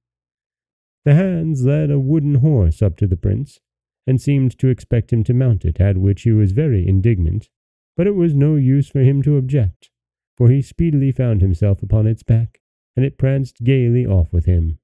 The 1.05 1.15
hands 1.15 1.65
led 1.65 1.91
a 1.91 1.99
wooden 1.99 2.37
horse 2.37 2.83
up 2.83 2.97
to 2.99 3.07
the 3.07 3.17
prince, 3.17 3.61
and 4.07 4.21
seemed 4.21 4.59
to 4.59 4.69
expect 4.69 5.13
him 5.13 5.25
to 5.25 5.35
mount 5.35 5.65
it, 5.65 5.81
at 5.81 5.99
which 5.99 6.23
he 6.23 6.33
was 6.33 6.53
very 6.53 6.87
indignant, 6.87 7.49
but 7.97 8.07
it 8.07 8.15
was 8.15 8.35
no 8.35 8.57
use 8.57 8.89
for 8.89 9.01
him 9.01 9.23
to 9.23 9.37
object, 9.37 9.91
for 10.37 10.49
he 10.49 10.63
speedily 10.63 11.11
found 11.11 11.41
himself 11.41 11.83
upon 11.83 12.07
its 12.07 12.23
back, 12.23 12.61
and 12.97 13.05
it 13.05 13.19
pranced 13.19 13.65
gaily 13.65 14.07
off 14.07 14.33
with 14.33 14.47
him. 14.47 14.79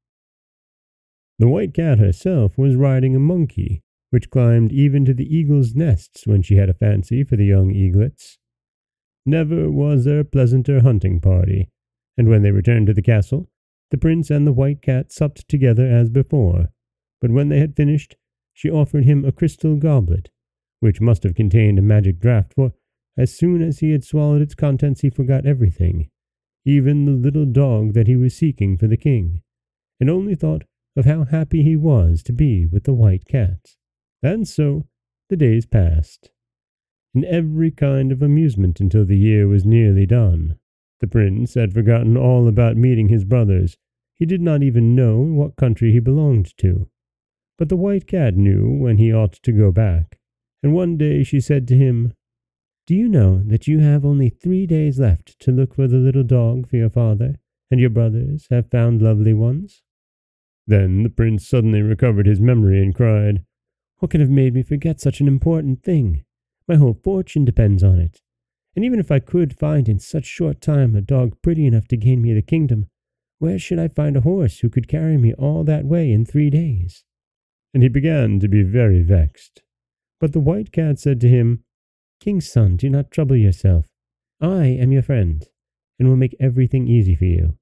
The 1.39 1.49
white 1.49 1.75
cat 1.75 1.99
herself 1.99 2.59
was 2.59 2.75
riding 2.75 3.15
a 3.15 3.21
monkey, 3.21 3.84
which 4.15 4.31
climbed 4.31 4.71
even 4.71 5.05
to 5.05 5.13
the 5.13 5.37
eagle's 5.37 5.75
nests 5.75 6.25
when 6.25 6.41
she 6.41 6.55
had 6.55 6.69
a 6.69 6.73
fancy 6.73 7.25
for 7.25 7.35
the 7.35 7.45
young 7.45 7.73
eaglets. 7.73 8.39
Never 9.27 9.69
was 9.69 10.05
there 10.05 10.21
a 10.21 10.25
pleasanter 10.25 10.83
hunting 10.83 11.21
party, 11.21 11.69
and 12.17 12.29
when 12.29 12.43
they 12.43 12.53
returned 12.53 12.87
to 12.87 12.95
the 12.95 13.03
castle, 13.03 13.51
the 13.91 13.99
prince 13.99 14.31
and 14.31 14.47
the 14.47 14.53
white 14.53 14.81
cat 14.81 15.11
supped 15.11 15.49
together 15.49 15.85
as 15.85 16.11
before, 16.11 16.69
but 17.21 17.33
when 17.33 17.49
they 17.49 17.59
had 17.59 17.75
finished, 17.75 18.15
she 18.53 18.71
offered 18.71 19.05
him 19.05 19.25
a 19.25 19.33
crystal 19.33 19.75
goblet, 19.75 20.31
which 20.79 21.01
must 21.01 21.25
have 21.25 21.35
contained 21.35 21.81
a 21.81 21.83
magic 21.83 22.21
draught, 22.21 22.55
for 22.55 22.73
as 23.19 23.37
soon 23.37 23.63
as 23.63 23.81
he 23.81 23.91
had 23.91 24.05
swallowed 24.05 24.43
its 24.43 24.55
contents 24.55 25.01
he 25.01 25.11
forgot 25.11 25.45
everything, 25.45 26.09
even 26.65 27.05
the 27.05 27.11
little 27.11 27.47
dog 27.47 27.95
that 27.95 28.07
he 28.07 28.15
was 28.15 28.37
seeking 28.37 28.79
for 28.79 28.87
the 28.87 28.97
king, 28.97 29.43
and 29.99 30.09
only 30.09 30.37
thought 30.37 30.63
of 30.97 31.05
how 31.05 31.25
happy 31.25 31.65
he 31.65 31.75
was 31.75 32.23
to 32.23 32.33
be 32.33 32.65
with 32.65 32.85
the 32.85 32.95
white 32.95 33.25
cat. 33.27 33.75
And 34.25 34.49
so 34.49 34.87
the 35.29 35.37
days 35.37 35.67
passed, 35.67 36.31
in 37.15 37.27
every 37.27 37.71
kind 37.71 38.11
of 38.11 38.23
amusement 38.23 38.81
until 38.81 39.05
the 39.05 39.19
year 39.19 39.47
was 39.47 39.67
nearly 39.67 40.07
done. 40.07 40.59
The 41.01 41.07
prince 41.07 41.55
had 41.55 41.75
forgotten 41.75 42.17
all 42.17 42.49
about 42.49 42.79
meeting 42.79 43.11
his 43.11 43.27
brothers. 43.27 43.77
He 44.15 44.25
did 44.25 44.41
not 44.41 44.63
even 44.63 44.97
know 44.97 45.21
what 45.21 45.57
country 45.57 45.93
he 45.93 45.99
belonged 45.99 46.57
to. 46.57 46.89
But 47.59 47.69
the 47.69 47.77
white 47.77 48.07
cat 48.07 48.35
knew 48.35 48.71
when 48.71 48.97
he 48.97 49.13
ought 49.13 49.35
to 49.35 49.53
go 49.53 49.71
back, 49.71 50.19
and 50.63 50.73
one 50.73 50.97
day 50.97 51.23
she 51.23 51.39
said 51.39 51.69
to 51.69 51.77
him, 51.77 52.15
Do 52.87 52.95
you 52.95 53.11
know 53.11 53.43
that 53.45 53.69
you 53.69 53.81
have 53.81 54.07
only 54.07 54.31
three 54.31 54.67
days 54.67 54.99
left 54.99 55.39
to 55.41 55.53
look 55.53 55.75
for 55.75 55.87
the 55.87 55.99
little 55.99 56.25
dog 56.25 56.67
for 56.67 56.77
your 56.77 56.89
father, 56.89 57.35
and 57.71 57.79
your 57.79 57.91
brothers 57.91 58.47
have 58.49 58.71
found 58.71 59.03
lovely 59.03 59.35
ones? 59.35 59.83
Then 60.67 61.03
the 61.03 61.11
prince 61.11 61.47
suddenly 61.47 61.83
recovered 61.83 62.25
his 62.25 62.41
memory 62.41 62.83
and 62.83 62.95
cried, 62.95 63.45
what 64.05 64.11
could 64.11 64.21
have 64.21 64.29
made 64.29 64.53
me 64.53 64.63
forget 64.63 65.01
such 65.01 65.21
an 65.23 65.27
important 65.27 65.83
thing? 65.83 66.27
My 66.69 66.75
whole 66.75 66.93
fortune 66.93 67.47
depends 67.47 67.83
on 67.83 67.99
it. 67.99 68.21
And 68.77 68.85
even 68.85 69.01
if 69.01 69.11
I 69.11 69.19
could 69.19 69.59
find 69.59 69.89
in 69.89 69.99
such 69.99 70.27
short 70.27 70.61
time 70.61 70.95
a 70.95 71.01
dog 71.01 71.41
pretty 71.41 71.67
enough 71.67 71.89
to 71.89 71.97
gain 71.97 72.21
me 72.21 72.35
the 72.35 72.43
kingdom, 72.43 72.89
where 73.39 73.59
should 73.59 73.79
I 73.79 73.89
find 73.89 74.15
a 74.15 74.21
horse 74.21 74.59
who 74.59 74.69
could 74.69 74.89
carry 74.89 75.17
me 75.17 75.33
all 75.33 75.65
that 75.65 75.87
way 75.87 76.13
in 76.13 76.27
three 76.27 76.51
days? 76.51 77.03
And 77.73 77.83
he 77.83 77.89
began 77.89 78.41
to 78.41 78.47
be 78.49 78.63
very 78.63 79.01
vexed. 79.01 79.63
But 80.21 80.35
the 80.35 80.39
white 80.39 80.71
cat 80.71 80.99
said 80.99 81.19
to 81.23 81.29
him, 81.31 81.65
King's 82.21 82.53
son, 82.53 82.77
do 82.77 82.91
not 82.91 83.11
trouble 83.11 83.37
yourself. 83.37 83.87
I 84.39 84.67
am 84.67 84.93
your 84.93 85.03
friend, 85.03 85.49
and 85.99 86.11
will 86.11 86.17
make 86.17 86.37
everything 86.39 86.89
easy 86.89 87.15
for 87.15 87.25
you. 87.25 87.57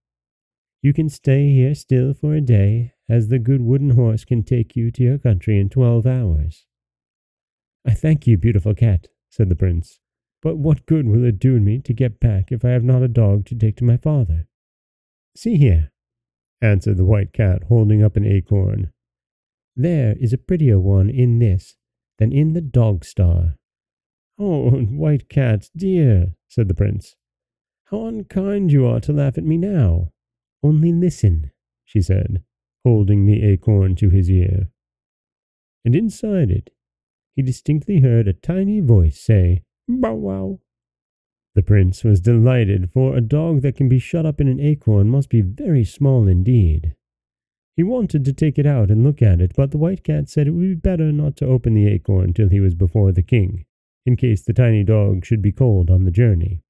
You 0.83 0.93
can 0.93 1.09
stay 1.09 1.53
here 1.53 1.77
still 1.77 2.15
for 2.15 2.35
a 2.35 2.41
day, 2.41 2.95
as 3.13 3.29
the 3.29 3.39
good 3.39 3.61
wooden 3.61 3.91
horse 3.91 4.25
can 4.25 4.43
take 4.43 4.75
you 4.75 4.91
to 4.91 5.03
your 5.03 5.19
country 5.19 5.61
in 5.61 5.69
twelve 5.69 6.07
hours. 6.07 6.65
I 7.87 7.93
thank 7.93 8.27
you, 8.27 8.39
beautiful 8.39 8.75
cat, 8.75 9.09
said 9.29 9.51
the 9.51 9.55
prince, 9.55 10.01
but 10.41 10.57
what 10.57 10.87
good 10.87 11.07
will 11.07 11.23
it 11.23 11.39
do 11.39 11.61
me 11.61 11.79
to 11.81 11.93
get 11.93 12.21
back 12.21 12.51
if 12.51 12.65
I 12.65 12.71
have 12.71 12.85
not 12.85 13.03
a 13.03 13.09
dog 13.09 13.45
to 13.47 13.55
take 13.55 13.77
to 13.77 13.85
my 13.85 13.99
father? 13.99 14.49
See 15.37 15.57
here, 15.57 15.93
answered 16.63 16.97
the 16.97 17.05
white 17.05 17.35
cat, 17.35 17.65
holding 17.69 18.03
up 18.03 18.17
an 18.17 18.25
acorn. 18.25 18.93
There 19.77 20.15
is 20.19 20.33
a 20.33 20.39
prettier 20.39 20.81
one 20.81 21.11
in 21.11 21.39
this 21.39 21.77
than 22.19 22.33
in 22.33 22.55
the 22.55 22.63
dog 22.63 23.05
star. 23.05 23.59
Oh, 24.39 24.71
white 24.71 25.29
cat, 25.29 25.69
dear, 25.77 26.29
said 26.49 26.69
the 26.69 26.75
prince, 26.75 27.15
how 27.91 28.07
unkind 28.07 28.73
you 28.73 28.87
are 28.87 29.01
to 29.01 29.13
laugh 29.13 29.37
at 29.37 29.45
me 29.45 29.59
now. 29.59 30.13
Only 30.63 30.93
listen, 30.93 31.51
she 31.85 32.01
said, 32.01 32.43
holding 32.85 33.27
the 33.27 33.43
acorn 33.43 33.95
to 33.97 34.11
his 34.11 34.31
ear. 34.31 34.69
And 35.85 35.95
inside 35.95 36.51
it, 36.51 36.71
he 37.35 37.43
distinctly 37.43 38.01
heard 38.01 38.29
a 38.29 38.33
tiny 38.33 38.81
voice 38.81 39.21
say, 39.21 39.63
Bow 39.89 40.15
wow. 40.15 40.61
The 41.55 41.63
prince 41.63 42.05
was 42.05 42.21
delighted, 42.21 42.91
for 42.91 43.17
a 43.17 43.21
dog 43.21 43.63
that 43.63 43.77
can 43.77 43.89
be 43.89 43.99
shut 43.99 44.25
up 44.25 44.41
in 44.41 44.49
an 44.49 44.61
acorn 44.61 45.09
must 45.09 45.29
be 45.29 45.43
very 45.43 45.85
small 45.85 46.27
indeed. 46.27 46.95
He 47.77 47.83
wanted 47.83 48.25
to 48.25 48.33
take 48.33 48.59
it 48.59 48.67
out 48.67 48.91
and 48.91 49.03
look 49.03 49.23
at 49.23 49.41
it, 49.41 49.53
but 49.57 49.71
the 49.71 49.79
white 49.79 50.05
cat 50.05 50.29
said 50.29 50.47
it 50.47 50.51
would 50.51 50.61
be 50.61 50.75
better 50.75 51.11
not 51.11 51.37
to 51.37 51.47
open 51.47 51.75
the 51.75 51.89
acorn 51.89 52.33
till 52.33 52.49
he 52.49 52.61
was 52.61 52.75
before 52.75 53.13
the 53.13 53.23
king, 53.23 53.65
in 54.05 54.17
case 54.17 54.43
the 54.43 54.53
tiny 54.53 54.85
dog 54.85 55.25
should 55.25 55.43
be 55.43 55.53
cold 55.53 55.91
on 55.91 56.05
the 56.05 56.11
journey. 56.11 56.63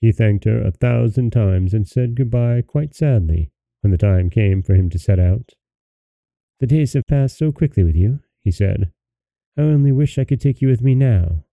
He 0.00 0.12
thanked 0.12 0.44
her 0.44 0.62
a 0.62 0.70
thousand 0.70 1.32
times 1.32 1.74
and 1.74 1.86
said 1.86 2.14
good-bye 2.14 2.62
quite 2.66 2.94
sadly 2.94 3.50
when 3.80 3.90
the 3.90 3.98
time 3.98 4.30
came 4.30 4.62
for 4.62 4.74
him 4.74 4.90
to 4.90 4.98
set 4.98 5.18
out. 5.18 5.52
The 6.60 6.66
days 6.66 6.94
have 6.94 7.06
passed 7.06 7.38
so 7.38 7.52
quickly 7.52 7.84
with 7.84 7.96
you, 7.96 8.20
he 8.42 8.50
said. 8.50 8.92
I 9.56 9.62
only 9.62 9.92
wish 9.92 10.18
I 10.18 10.24
could 10.24 10.40
take 10.40 10.60
you 10.60 10.68
with 10.68 10.82
me 10.82 10.94
now. 10.94 11.44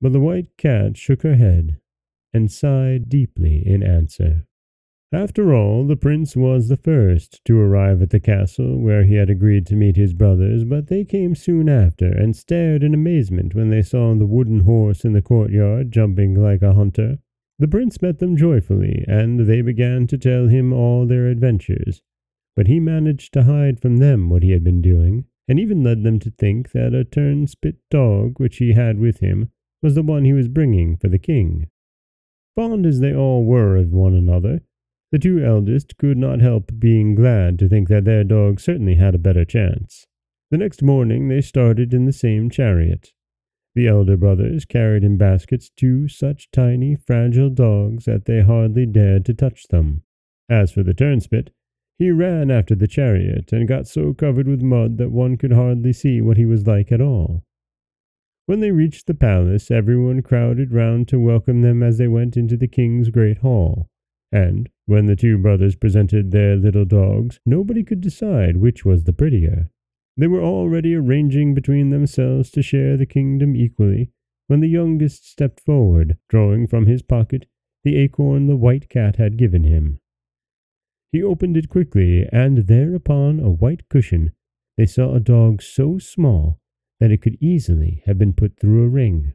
But 0.00 0.12
the 0.12 0.20
white 0.20 0.56
cat 0.56 0.96
shook 0.96 1.22
her 1.22 1.36
head 1.36 1.78
and 2.32 2.50
sighed 2.50 3.08
deeply 3.08 3.62
in 3.66 3.82
answer. 3.82 4.46
After 5.12 5.52
all, 5.52 5.86
the 5.86 5.96
prince 5.96 6.36
was 6.36 6.68
the 6.68 6.76
first 6.76 7.44
to 7.44 7.58
arrive 7.58 8.00
at 8.00 8.10
the 8.10 8.20
castle 8.20 8.78
where 8.78 9.04
he 9.04 9.16
had 9.16 9.28
agreed 9.28 9.66
to 9.66 9.76
meet 9.76 9.96
his 9.96 10.14
brothers, 10.14 10.62
but 10.62 10.86
they 10.86 11.04
came 11.04 11.34
soon 11.34 11.68
after, 11.68 12.06
and 12.06 12.36
stared 12.36 12.84
in 12.84 12.94
amazement 12.94 13.54
when 13.54 13.70
they 13.70 13.82
saw 13.82 14.14
the 14.14 14.26
wooden 14.26 14.60
horse 14.60 15.04
in 15.04 15.12
the 15.12 15.20
courtyard 15.20 15.90
jumping 15.90 16.40
like 16.40 16.62
a 16.62 16.74
hunter. 16.74 17.18
The 17.60 17.68
prince 17.68 18.00
met 18.00 18.20
them 18.20 18.38
joyfully, 18.38 19.04
and 19.06 19.40
they 19.40 19.60
began 19.60 20.06
to 20.06 20.16
tell 20.16 20.48
him 20.48 20.72
all 20.72 21.04
their 21.04 21.26
adventures. 21.26 22.00
But 22.56 22.68
he 22.68 22.80
managed 22.80 23.34
to 23.34 23.42
hide 23.42 23.80
from 23.80 23.98
them 23.98 24.30
what 24.30 24.42
he 24.42 24.52
had 24.52 24.64
been 24.64 24.80
doing, 24.80 25.26
and 25.46 25.60
even 25.60 25.82
led 25.82 26.02
them 26.02 26.18
to 26.20 26.30
think 26.30 26.72
that 26.72 26.94
a 26.94 27.04
turnspit 27.04 27.76
dog 27.90 28.40
which 28.40 28.56
he 28.56 28.72
had 28.72 28.98
with 28.98 29.20
him 29.20 29.50
was 29.82 29.94
the 29.94 30.02
one 30.02 30.24
he 30.24 30.32
was 30.32 30.48
bringing 30.48 30.96
for 30.96 31.08
the 31.08 31.18
king. 31.18 31.68
Fond 32.56 32.86
as 32.86 33.00
they 33.00 33.14
all 33.14 33.44
were 33.44 33.76
of 33.76 33.92
one 33.92 34.14
another, 34.14 34.62
the 35.12 35.18
two 35.18 35.44
eldest 35.44 35.98
could 35.98 36.16
not 36.16 36.40
help 36.40 36.72
being 36.78 37.14
glad 37.14 37.58
to 37.58 37.68
think 37.68 37.88
that 37.88 38.06
their 38.06 38.24
dog 38.24 38.58
certainly 38.58 38.94
had 38.94 39.14
a 39.14 39.18
better 39.18 39.44
chance. 39.44 40.06
The 40.50 40.56
next 40.56 40.82
morning 40.82 41.28
they 41.28 41.42
started 41.42 41.92
in 41.92 42.06
the 42.06 42.12
same 42.12 42.48
chariot, 42.48 43.12
the 43.74 43.86
elder 43.86 44.16
brothers 44.16 44.64
carried 44.64 45.04
in 45.04 45.16
baskets 45.16 45.70
two 45.76 46.08
such 46.08 46.50
tiny, 46.50 46.96
fragile 46.96 47.50
dogs 47.50 48.04
that 48.04 48.24
they 48.24 48.42
hardly 48.42 48.86
dared 48.86 49.24
to 49.26 49.34
touch 49.34 49.68
them. 49.68 50.02
As 50.48 50.72
for 50.72 50.82
the 50.82 50.94
turnspit, 50.94 51.48
he 51.98 52.10
ran 52.10 52.50
after 52.50 52.74
the 52.74 52.88
chariot 52.88 53.52
and 53.52 53.68
got 53.68 53.86
so 53.86 54.14
covered 54.14 54.48
with 54.48 54.62
mud 54.62 54.96
that 54.98 55.12
one 55.12 55.36
could 55.36 55.52
hardly 55.52 55.92
see 55.92 56.20
what 56.20 56.36
he 56.36 56.46
was 56.46 56.66
like 56.66 56.90
at 56.90 57.00
all. 57.00 57.44
When 58.46 58.60
they 58.60 58.72
reached 58.72 59.06
the 59.06 59.14
palace, 59.14 59.70
everyone 59.70 60.22
crowded 60.22 60.72
round 60.72 61.06
to 61.08 61.20
welcome 61.20 61.60
them 61.60 61.82
as 61.82 61.98
they 61.98 62.08
went 62.08 62.36
into 62.36 62.56
the 62.56 62.66
king's 62.66 63.10
great 63.10 63.38
hall. 63.38 63.88
And 64.32 64.68
when 64.86 65.06
the 65.06 65.14
two 65.14 65.38
brothers 65.38 65.76
presented 65.76 66.30
their 66.30 66.56
little 66.56 66.84
dogs, 66.84 67.38
nobody 67.46 67.84
could 67.84 68.00
decide 68.00 68.56
which 68.56 68.84
was 68.84 69.04
the 69.04 69.12
prettier. 69.12 69.70
They 70.20 70.26
were 70.26 70.42
already 70.42 70.94
arranging 70.94 71.54
between 71.54 71.88
themselves 71.88 72.50
to 72.50 72.60
share 72.60 72.98
the 72.98 73.06
kingdom 73.06 73.56
equally, 73.56 74.10
when 74.48 74.60
the 74.60 74.68
youngest 74.68 75.26
stepped 75.26 75.60
forward, 75.60 76.18
drawing 76.28 76.66
from 76.66 76.84
his 76.84 77.00
pocket 77.00 77.46
the 77.84 77.96
acorn 77.96 78.46
the 78.46 78.54
white 78.54 78.90
cat 78.90 79.16
had 79.16 79.38
given 79.38 79.64
him. 79.64 79.98
He 81.10 81.22
opened 81.22 81.56
it 81.56 81.70
quickly, 81.70 82.28
and 82.30 82.66
there 82.66 82.94
upon 82.94 83.40
a 83.40 83.48
white 83.48 83.88
cushion 83.88 84.32
they 84.76 84.84
saw 84.84 85.14
a 85.14 85.20
dog 85.20 85.62
so 85.62 85.96
small 85.96 86.60
that 86.98 87.10
it 87.10 87.22
could 87.22 87.38
easily 87.40 88.02
have 88.04 88.18
been 88.18 88.34
put 88.34 88.58
through 88.58 88.84
a 88.84 88.88
ring. 88.88 89.32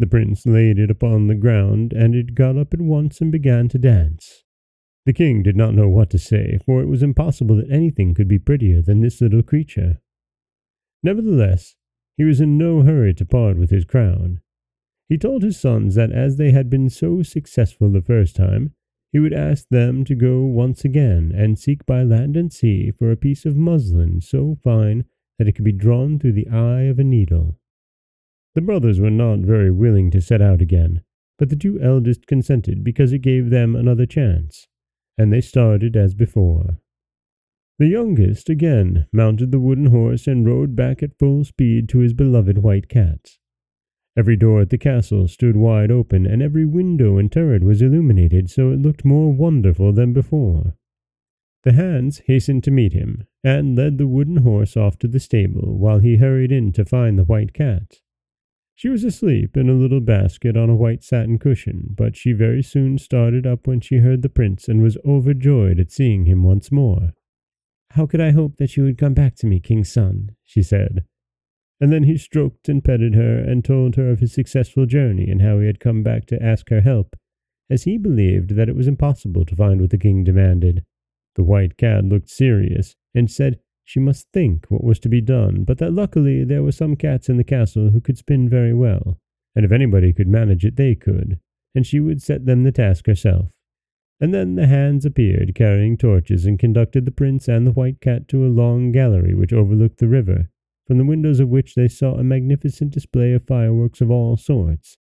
The 0.00 0.08
prince 0.08 0.44
laid 0.44 0.80
it 0.80 0.90
upon 0.90 1.28
the 1.28 1.36
ground, 1.36 1.92
and 1.92 2.16
it 2.16 2.34
got 2.34 2.56
up 2.56 2.74
at 2.74 2.80
once 2.80 3.20
and 3.20 3.30
began 3.30 3.68
to 3.68 3.78
dance. 3.78 4.43
The 5.06 5.12
king 5.12 5.42
did 5.42 5.56
not 5.56 5.74
know 5.74 5.88
what 5.88 6.08
to 6.10 6.18
say, 6.18 6.58
for 6.64 6.80
it 6.80 6.88
was 6.88 7.02
impossible 7.02 7.56
that 7.56 7.70
anything 7.70 8.14
could 8.14 8.28
be 8.28 8.38
prettier 8.38 8.80
than 8.80 9.00
this 9.00 9.20
little 9.20 9.42
creature. 9.42 10.00
Nevertheless, 11.02 11.76
he 12.16 12.24
was 12.24 12.40
in 12.40 12.56
no 12.56 12.82
hurry 12.82 13.12
to 13.14 13.26
part 13.26 13.58
with 13.58 13.70
his 13.70 13.84
crown. 13.84 14.40
He 15.08 15.18
told 15.18 15.42
his 15.42 15.60
sons 15.60 15.94
that 15.96 16.10
as 16.10 16.36
they 16.36 16.52
had 16.52 16.70
been 16.70 16.88
so 16.88 17.22
successful 17.22 17.90
the 17.90 18.00
first 18.00 18.34
time, 18.34 18.72
he 19.12 19.18
would 19.18 19.34
ask 19.34 19.68
them 19.68 20.04
to 20.06 20.14
go 20.14 20.42
once 20.44 20.84
again 20.84 21.32
and 21.36 21.58
seek 21.58 21.84
by 21.84 22.02
land 22.02 22.36
and 22.36 22.50
sea 22.50 22.90
for 22.90 23.10
a 23.10 23.16
piece 23.16 23.44
of 23.44 23.56
muslin 23.56 24.22
so 24.22 24.56
fine 24.64 25.04
that 25.38 25.46
it 25.46 25.52
could 25.52 25.64
be 25.64 25.72
drawn 25.72 26.18
through 26.18 26.32
the 26.32 26.48
eye 26.48 26.84
of 26.84 26.98
a 26.98 27.04
needle. 27.04 27.58
The 28.54 28.62
brothers 28.62 29.00
were 29.00 29.10
not 29.10 29.40
very 29.40 29.70
willing 29.70 30.10
to 30.12 30.22
set 30.22 30.40
out 30.40 30.62
again, 30.62 31.02
but 31.38 31.50
the 31.50 31.56
two 31.56 31.78
eldest 31.80 32.26
consented 32.26 32.82
because 32.82 33.12
it 33.12 33.18
gave 33.18 33.50
them 33.50 33.76
another 33.76 34.06
chance 34.06 34.66
and 35.16 35.32
they 35.32 35.40
started 35.40 35.96
as 35.96 36.14
before. 36.14 36.78
The 37.78 37.88
youngest 37.88 38.48
again 38.48 39.06
mounted 39.12 39.50
the 39.50 39.60
wooden 39.60 39.86
horse 39.86 40.26
and 40.26 40.46
rode 40.46 40.76
back 40.76 41.02
at 41.02 41.18
full 41.18 41.44
speed 41.44 41.88
to 41.88 41.98
his 41.98 42.12
beloved 42.12 42.58
white 42.58 42.88
cat. 42.88 43.30
Every 44.16 44.36
door 44.36 44.60
at 44.60 44.70
the 44.70 44.78
castle 44.78 45.26
stood 45.26 45.56
wide 45.56 45.90
open, 45.90 46.24
and 46.24 46.40
every 46.40 46.64
window 46.64 47.18
and 47.18 47.32
turret 47.32 47.64
was 47.64 47.82
illuminated 47.82 48.48
so 48.48 48.70
it 48.70 48.78
looked 48.78 49.04
more 49.04 49.32
wonderful 49.32 49.92
than 49.92 50.12
before. 50.12 50.76
The 51.64 51.72
hands 51.72 52.22
hastened 52.26 52.62
to 52.64 52.70
meet 52.70 52.92
him, 52.92 53.24
and 53.42 53.74
led 53.74 53.98
the 53.98 54.06
wooden 54.06 54.38
horse 54.38 54.76
off 54.76 54.98
to 54.98 55.08
the 55.08 55.18
stable, 55.18 55.78
while 55.78 55.98
he 55.98 56.16
hurried 56.16 56.52
in 56.52 56.70
to 56.72 56.84
find 56.84 57.18
the 57.18 57.24
white 57.24 57.52
cat. 57.52 58.00
She 58.76 58.88
was 58.88 59.04
asleep 59.04 59.56
in 59.56 59.68
a 59.68 59.74
little 59.74 60.00
basket 60.00 60.56
on 60.56 60.68
a 60.68 60.74
white 60.74 61.04
satin 61.04 61.38
cushion, 61.38 61.94
but 61.96 62.16
she 62.16 62.32
very 62.32 62.62
soon 62.62 62.98
started 62.98 63.46
up 63.46 63.66
when 63.66 63.80
she 63.80 63.98
heard 63.98 64.22
the 64.22 64.28
prince 64.28 64.68
and 64.68 64.82
was 64.82 64.98
overjoyed 65.04 65.78
at 65.78 65.92
seeing 65.92 66.24
him 66.24 66.42
once 66.42 66.72
more. 66.72 67.14
How 67.90 68.06
could 68.06 68.20
I 68.20 68.32
hope 68.32 68.56
that 68.56 68.76
you 68.76 68.82
would 68.82 68.98
come 68.98 69.14
back 69.14 69.36
to 69.36 69.46
me, 69.46 69.60
king's 69.60 69.92
son? 69.92 70.34
she 70.42 70.62
said. 70.62 71.04
And 71.80 71.92
then 71.92 72.02
he 72.04 72.16
stroked 72.16 72.68
and 72.68 72.82
petted 72.82 73.14
her 73.14 73.38
and 73.38 73.64
told 73.64 73.94
her 73.94 74.10
of 74.10 74.18
his 74.18 74.32
successful 74.34 74.86
journey 74.86 75.30
and 75.30 75.40
how 75.40 75.60
he 75.60 75.66
had 75.66 75.78
come 75.78 76.02
back 76.02 76.26
to 76.26 76.42
ask 76.42 76.70
her 76.70 76.80
help, 76.80 77.14
as 77.70 77.84
he 77.84 77.96
believed 77.96 78.56
that 78.56 78.68
it 78.68 78.74
was 78.74 78.88
impossible 78.88 79.44
to 79.44 79.56
find 79.56 79.80
what 79.80 79.90
the 79.90 79.98
king 79.98 80.24
demanded. 80.24 80.84
The 81.36 81.44
white 81.44 81.76
cat 81.76 82.04
looked 82.04 82.28
serious 82.28 82.96
and 83.14 83.30
said 83.30 83.60
she 83.84 84.00
must 84.00 84.28
think 84.32 84.66
what 84.70 84.82
was 84.82 84.98
to 84.98 85.08
be 85.08 85.20
done, 85.20 85.62
but 85.62 85.78
that 85.78 85.92
luckily 85.92 86.42
there 86.42 86.62
were 86.62 86.72
some 86.72 86.96
cats 86.96 87.28
in 87.28 87.36
the 87.36 87.44
castle 87.44 87.90
who 87.90 88.00
could 88.00 88.18
spin 88.18 88.48
very 88.48 88.72
well, 88.72 89.18
and 89.54 89.64
if 89.64 89.70
anybody 89.70 90.12
could 90.12 90.26
manage 90.26 90.64
it 90.64 90.76
they 90.76 90.94
could, 90.94 91.38
and 91.74 91.86
she 91.86 92.00
would 92.00 92.22
set 92.22 92.46
them 92.46 92.62
the 92.62 92.72
task 92.72 93.06
herself. 93.06 93.50
And 94.20 94.32
then 94.32 94.54
the 94.54 94.66
hands 94.66 95.04
appeared 95.04 95.54
carrying 95.54 95.96
torches 95.98 96.46
and 96.46 96.58
conducted 96.58 97.04
the 97.04 97.10
prince 97.10 97.46
and 97.46 97.66
the 97.66 97.72
white 97.72 98.00
cat 98.00 98.26
to 98.28 98.46
a 98.46 98.48
long 98.48 98.90
gallery 98.90 99.34
which 99.34 99.52
overlooked 99.52 99.98
the 99.98 100.08
river, 100.08 100.48
from 100.86 100.98
the 100.98 101.04
windows 101.04 101.40
of 101.40 101.48
which 101.48 101.74
they 101.74 101.88
saw 101.88 102.14
a 102.14 102.24
magnificent 102.24 102.90
display 102.90 103.32
of 103.32 103.46
fireworks 103.46 104.00
of 104.00 104.10
all 104.10 104.36
sorts, 104.36 104.96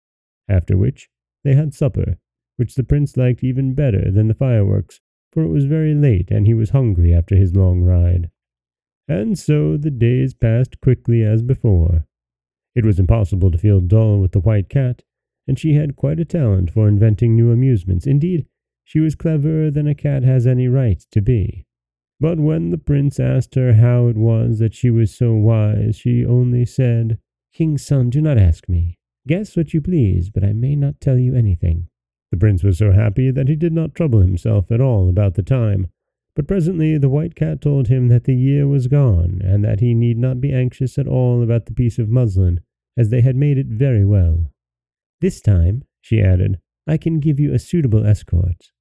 after 0.50 0.76
which 0.76 1.10
they 1.44 1.54
had 1.54 1.74
supper, 1.74 2.18
which 2.58 2.76
the 2.76 2.84
prince 2.84 3.16
liked 3.16 3.44
even 3.44 3.76
better 3.76 4.10
than 4.10 4.28
the 4.28 4.34
fireworks, 4.34 5.02
for 5.32 5.44
it 5.44 5.50
was 5.50 5.66
very 5.66 5.94
late 5.94 6.32
and 6.32 6.48
he 6.48 6.54
was 6.54 6.72
hungry 6.72 7.14
after 7.14 7.36
his 7.36 7.56
long 7.56 7.82
ride. 7.82 8.32
And 9.12 9.38
so 9.38 9.76
the 9.76 9.92
days 9.92 10.34
passed 10.34 10.80
quickly 10.80 11.22
as 11.22 11.42
before. 11.42 12.06
It 12.74 12.86
was 12.86 12.98
impossible 12.98 13.52
to 13.52 13.58
feel 13.58 13.82
dull 13.82 14.20
with 14.20 14.32
the 14.32 14.40
white 14.40 14.70
cat, 14.70 15.04
and 15.46 15.60
she 15.60 15.74
had 15.74 15.98
quite 15.98 16.22
a 16.22 16.24
talent 16.24 16.72
for 16.72 16.88
inventing 16.88 17.36
new 17.36 17.52
amusements. 17.52 18.08
Indeed, 18.08 18.46
she 18.86 19.02
was 19.02 19.16
cleverer 19.16 19.70
than 19.70 19.86
a 19.86 19.94
cat 19.94 20.24
has 20.24 20.48
any 20.48 20.70
right 20.70 21.04
to 21.12 21.22
be. 21.22 21.66
But 22.22 22.40
when 22.40 22.70
the 22.70 22.78
prince 22.78 23.20
asked 23.20 23.56
her 23.56 23.74
how 23.74 24.08
it 24.08 24.16
was 24.16 24.60
that 24.60 24.74
she 24.74 24.90
was 24.90 25.14
so 25.14 25.34
wise, 25.34 25.98
she 25.98 26.26
only 26.26 26.66
said, 26.66 27.20
King's 27.54 27.86
son, 27.86 28.12
do 28.12 28.22
not 28.22 28.38
ask 28.38 28.70
me. 28.70 28.98
Guess 29.28 29.58
what 29.58 29.74
you 29.74 29.82
please, 29.82 30.30
but 30.30 30.46
I 30.46 30.54
may 30.54 30.78
not 30.78 31.02
tell 31.02 31.18
you 31.18 31.36
anything. 31.36 31.90
The 32.32 32.38
prince 32.38 32.64
was 32.64 32.78
so 32.78 32.94
happy 32.94 33.30
that 33.30 33.50
he 33.50 33.58
did 33.58 33.74
not 33.74 33.94
trouble 33.94 34.22
himself 34.22 34.72
at 34.72 34.80
all 34.80 35.10
about 35.10 35.34
the 35.34 35.44
time. 35.44 35.90
But 36.36 36.48
presently 36.48 36.98
the 36.98 37.10
white 37.10 37.36
cat 37.36 37.62
told 37.62 37.88
him 37.88 38.08
that 38.08 38.24
the 38.24 38.36
year 38.36 38.68
was 38.68 38.88
gone, 38.88 39.42
and 39.44 39.64
that 39.66 39.80
he 39.80 39.94
need 39.94 40.18
not 40.18 40.40
be 40.40 40.54
anxious 40.54 40.98
at 40.98 41.08
all 41.08 41.44
about 41.44 41.66
the 41.66 41.74
piece 41.74 42.00
of 42.00 42.10
muslin, 42.10 42.62
as 42.98 43.10
they 43.10 43.22
had 43.22 43.36
made 43.36 43.58
it 43.58 43.68
very 43.68 44.06
well. 44.06 44.52
This 45.20 45.42
time, 45.42 45.84
she 46.00 46.22
added, 46.22 46.60
I 46.88 46.98
can 46.98 47.20
give 47.20 47.40
you 47.40 47.54
a 47.54 47.60
suitable 47.60 48.06
escort. 48.06 48.72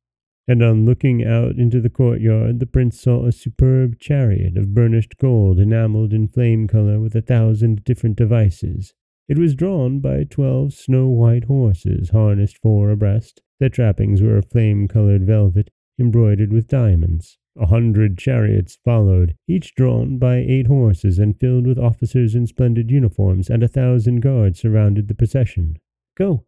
And 0.48 0.62
on 0.62 0.85
looking 0.85 1.24
out 1.24 1.57
into 1.57 1.81
the 1.81 1.90
courtyard, 1.90 2.61
the 2.61 2.66
prince 2.66 3.01
saw 3.01 3.27
a 3.27 3.33
superb 3.33 3.98
chariot 3.98 4.57
of 4.57 4.74
burnished 4.74 5.16
gold 5.18 5.59
enamelled 5.59 6.12
in 6.12 6.29
flame 6.29 6.66
colour 6.66 6.98
with 6.98 7.14
a 7.14 7.20
thousand 7.20 7.85
different 7.85 8.16
devices, 8.16 8.94
it 9.31 9.38
was 9.38 9.55
drawn 9.55 10.01
by 10.01 10.24
twelve 10.24 10.72
snow-white 10.72 11.44
horses 11.44 12.11
harnessed 12.11 12.59
four 12.59 12.90
abreast. 12.90 13.42
Their 13.61 13.68
trappings 13.68 14.20
were 14.20 14.37
of 14.37 14.51
flame-colored 14.51 15.24
velvet 15.24 15.70
embroidered 16.01 16.53
with 16.53 16.66
diamonds. 16.66 17.38
A 17.58 17.66
hundred 17.66 18.16
chariots 18.16 18.76
followed, 18.84 19.36
each 19.48 19.74
drawn 19.74 20.18
by 20.18 20.36
eight 20.36 20.68
horses 20.68 21.18
and 21.18 21.38
filled 21.38 21.66
with 21.66 21.78
officers 21.78 22.34
in 22.34 22.46
splendid 22.46 22.90
uniforms, 22.90 23.50
and 23.50 23.62
a 23.62 23.68
thousand 23.68 24.20
guards 24.20 24.60
surrounded 24.60 25.08
the 25.08 25.14
procession. 25.14 25.76
Go, 26.16 26.44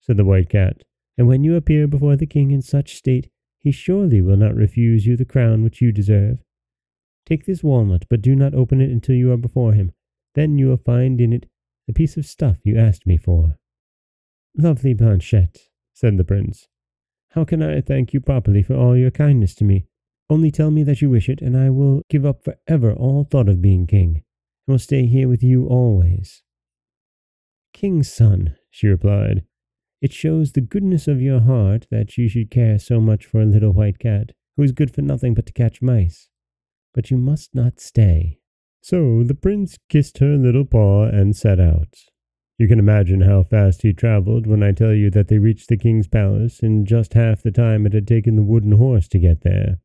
said 0.00 0.16
the 0.16 0.24
white 0.24 0.48
cat, 0.48 0.82
and 1.18 1.28
when 1.28 1.44
you 1.44 1.56
appear 1.56 1.86
before 1.86 2.16
the 2.16 2.26
king 2.26 2.50
in 2.50 2.62
such 2.62 2.96
state, 2.96 3.28
he 3.58 3.70
surely 3.70 4.22
will 4.22 4.36
not 4.36 4.54
refuse 4.54 5.06
you 5.06 5.16
the 5.16 5.24
crown 5.24 5.62
which 5.62 5.80
you 5.82 5.92
deserve. 5.92 6.42
Take 7.26 7.44
this 7.44 7.62
walnut, 7.62 8.06
but 8.08 8.22
do 8.22 8.36
not 8.36 8.54
open 8.54 8.80
it 8.80 8.90
until 8.90 9.16
you 9.16 9.32
are 9.32 9.36
before 9.36 9.72
him. 9.72 9.92
Then 10.34 10.58
you 10.58 10.68
will 10.68 10.76
find 10.76 11.20
in 11.20 11.32
it 11.32 11.46
the 11.86 11.92
piece 11.92 12.16
of 12.16 12.26
stuff 12.26 12.58
you 12.62 12.78
asked 12.78 13.06
me 13.06 13.16
for. 13.16 13.58
Lovely 14.56 14.94
Blanchette, 14.94 15.68
said 15.92 16.16
the 16.16 16.24
prince, 16.24 16.68
how 17.30 17.44
can 17.44 17.62
I 17.62 17.80
thank 17.80 18.14
you 18.14 18.20
properly 18.20 18.62
for 18.62 18.74
all 18.74 18.96
your 18.96 19.10
kindness 19.10 19.54
to 19.56 19.64
me? 19.64 19.86
Only 20.28 20.50
tell 20.50 20.70
me 20.70 20.82
that 20.82 21.00
you 21.00 21.10
wish 21.10 21.28
it, 21.28 21.40
and 21.40 21.56
I 21.56 21.70
will 21.70 22.02
give 22.10 22.26
up 22.26 22.42
for 22.42 22.56
ever 22.66 22.92
all 22.92 23.24
thought 23.24 23.48
of 23.48 23.62
being 23.62 23.86
king, 23.86 24.22
and 24.66 24.74
will 24.74 24.78
stay 24.78 25.06
here 25.06 25.28
with 25.28 25.42
you 25.42 25.66
always. 25.66 26.42
King's 27.72 28.12
son, 28.12 28.56
she 28.70 28.88
replied, 28.88 29.44
it 30.02 30.12
shows 30.12 30.52
the 30.52 30.60
goodness 30.60 31.08
of 31.08 31.22
your 31.22 31.40
heart 31.40 31.86
that 31.90 32.18
you 32.18 32.28
should 32.28 32.50
care 32.50 32.78
so 32.78 33.00
much 33.00 33.24
for 33.24 33.40
a 33.40 33.46
little 33.46 33.72
white 33.72 33.98
cat, 33.98 34.32
who 34.56 34.62
is 34.62 34.72
good 34.72 34.94
for 34.94 35.02
nothing 35.02 35.34
but 35.34 35.46
to 35.46 35.52
catch 35.52 35.80
mice. 35.80 36.28
But 36.92 37.10
you 37.10 37.16
must 37.16 37.54
not 37.54 37.80
stay. 37.80 38.38
So 38.82 39.22
the 39.22 39.34
prince 39.34 39.78
kissed 39.88 40.18
her 40.18 40.36
little 40.36 40.64
paw 40.64 41.04
and 41.04 41.34
set 41.34 41.58
out. 41.58 41.94
You 42.58 42.68
can 42.68 42.78
imagine 42.78 43.22
how 43.22 43.42
fast 43.42 43.82
he 43.82 43.92
traveled 43.92 44.46
when 44.46 44.62
I 44.62 44.72
tell 44.72 44.94
you 44.94 45.10
that 45.10 45.28
they 45.28 45.38
reached 45.38 45.68
the 45.68 45.76
king's 45.76 46.08
palace 46.08 46.60
in 46.60 46.86
just 46.86 47.14
half 47.14 47.42
the 47.42 47.50
time 47.50 47.84
it 47.84 47.92
had 47.92 48.06
taken 48.06 48.36
the 48.36 48.42
wooden 48.42 48.72
horse 48.72 49.08
to 49.08 49.18
get 49.18 49.42
there. 49.42 49.80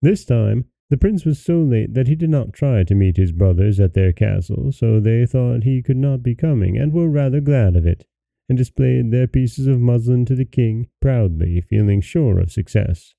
This 0.00 0.24
time, 0.24 0.66
the 0.90 0.96
prince 0.96 1.24
was 1.24 1.38
so 1.38 1.60
late 1.60 1.94
that 1.94 2.08
he 2.08 2.14
did 2.14 2.30
not 2.30 2.52
try 2.52 2.84
to 2.84 2.94
meet 2.94 3.16
his 3.16 3.32
brothers 3.32 3.78
at 3.78 3.94
their 3.94 4.12
castle, 4.12 4.72
so 4.72 5.00
they 5.00 5.26
thought 5.26 5.64
he 5.64 5.82
could 5.82 5.96
not 5.96 6.22
be 6.22 6.34
coming, 6.34 6.78
and 6.78 6.92
were 6.92 7.08
rather 7.08 7.40
glad 7.40 7.76
of 7.76 7.86
it, 7.86 8.06
and 8.48 8.56
displayed 8.56 9.10
their 9.10 9.26
pieces 9.26 9.66
of 9.66 9.80
muslin 9.80 10.24
to 10.24 10.34
the 10.34 10.44
king 10.44 10.88
proudly, 11.02 11.60
feeling 11.60 12.00
sure 12.00 12.38
of 12.38 12.50
success. 12.50 13.14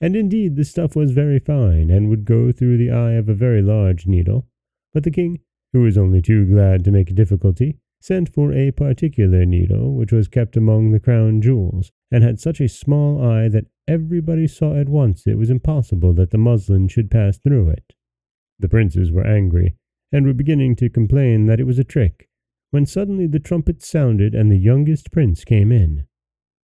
And 0.00 0.14
indeed 0.14 0.56
the 0.56 0.64
stuff 0.64 0.94
was 0.94 1.10
very 1.10 1.38
fine, 1.38 1.90
and 1.90 2.08
would 2.08 2.24
go 2.24 2.52
through 2.52 2.78
the 2.78 2.90
eye 2.90 3.14
of 3.14 3.28
a 3.28 3.34
very 3.34 3.62
large 3.62 4.06
needle. 4.06 4.46
But 4.92 5.02
the 5.02 5.10
king, 5.10 5.40
who 5.72 5.82
was 5.82 5.98
only 5.98 6.22
too 6.22 6.46
glad 6.46 6.84
to 6.84 6.92
make 6.92 7.10
a 7.10 7.14
difficulty, 7.14 7.78
sent 8.00 8.28
for 8.28 8.52
a 8.52 8.70
particular 8.70 9.44
needle 9.44 9.94
which 9.94 10.12
was 10.12 10.28
kept 10.28 10.56
among 10.56 10.90
the 10.90 11.00
crown 11.00 11.40
jewels, 11.42 11.92
and 12.10 12.24
had 12.24 12.40
such 12.40 12.60
a 12.60 12.68
small 12.68 13.22
eye 13.22 13.48
that 13.48 13.66
everybody 13.86 14.46
saw 14.46 14.74
at 14.76 14.88
once 14.88 15.26
it 15.26 15.36
was 15.36 15.50
impossible 15.50 16.12
that 16.12 16.30
the 16.30 16.38
muslin 16.38 16.88
should 16.88 17.10
pass 17.10 17.38
through 17.38 17.68
it. 17.68 17.94
The 18.58 18.68
princes 18.68 19.12
were 19.12 19.26
angry, 19.26 19.76
and 20.12 20.26
were 20.26 20.34
beginning 20.34 20.76
to 20.76 20.88
complain 20.88 21.46
that 21.46 21.60
it 21.60 21.64
was 21.64 21.78
a 21.78 21.84
trick, 21.84 22.28
when 22.70 22.86
suddenly 22.86 23.26
the 23.26 23.40
trumpet 23.40 23.82
sounded 23.82 24.34
and 24.34 24.50
the 24.50 24.58
youngest 24.58 25.10
prince 25.10 25.44
came 25.44 25.70
in. 25.72 26.06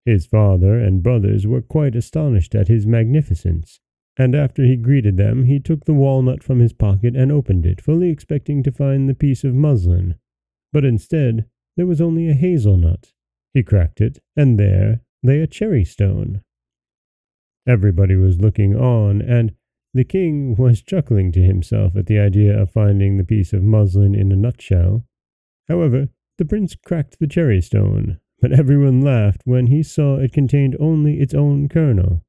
His 0.05 0.27
father 0.27 0.79
and 0.79 1.03
brothers 1.03 1.47
were 1.47 1.63
quite 1.63 1.97
astonished 1.97 2.55
at 2.55 2.69
his 2.69 2.87
magnificence, 2.87 3.81
and 4.17 4.35
after 4.35 4.65
he 4.65 4.77
greeted 4.77 5.17
them, 5.17 5.45
he 5.45 5.61
took 5.61 5.85
the 5.85 5.95
walnut 5.95 6.43
from 6.43 6.61
his 6.61 6.73
pocket 6.73 7.17
and 7.17 7.31
opened 7.31 7.67
it, 7.67 7.81
fully 7.81 8.09
expecting 8.09 8.63
to 8.63 8.71
find 8.71 9.09
the 9.09 9.15
piece 9.15 9.45
of 9.45 9.55
muslin. 9.55 10.15
But 10.77 10.85
instead, 10.85 11.47
there 11.79 11.87
was 11.87 12.03
only 12.03 12.29
a 12.29 12.35
hazelnut. 12.35 13.15
He 13.55 13.63
cracked 13.63 14.03
it, 14.03 14.19
and 14.37 14.61
there 14.61 15.01
lay 15.23 15.41
a 15.41 15.47
cherry 15.47 15.87
stone. 15.87 16.43
Everybody 17.67 18.15
was 18.15 18.43
looking 18.43 18.77
on, 18.77 19.23
and 19.23 19.55
the 19.95 20.05
king 20.05 20.55
was 20.55 20.83
chuckling 20.83 21.33
to 21.33 21.41
himself 21.41 21.97
at 21.97 22.05
the 22.05 22.19
idea 22.19 22.61
of 22.61 22.73
finding 22.73 23.17
the 23.17 23.25
piece 23.25 23.55
of 23.55 23.63
muslin 23.63 24.15
in 24.15 24.31
a 24.31 24.37
nutshell. 24.37 25.07
However, 25.67 26.11
the 26.37 26.45
prince 26.45 26.75
cracked 26.75 27.21
the 27.21 27.27
cherry 27.27 27.63
stone, 27.63 28.21
but 28.43 28.53
everyone 28.53 29.01
laughed 29.01 29.41
when 29.47 29.69
he 29.69 29.83
saw 29.83 30.19
it 30.19 30.35
contained 30.35 30.77
only 30.79 31.21
its 31.21 31.33
own 31.33 31.71
kernel. 31.71 32.23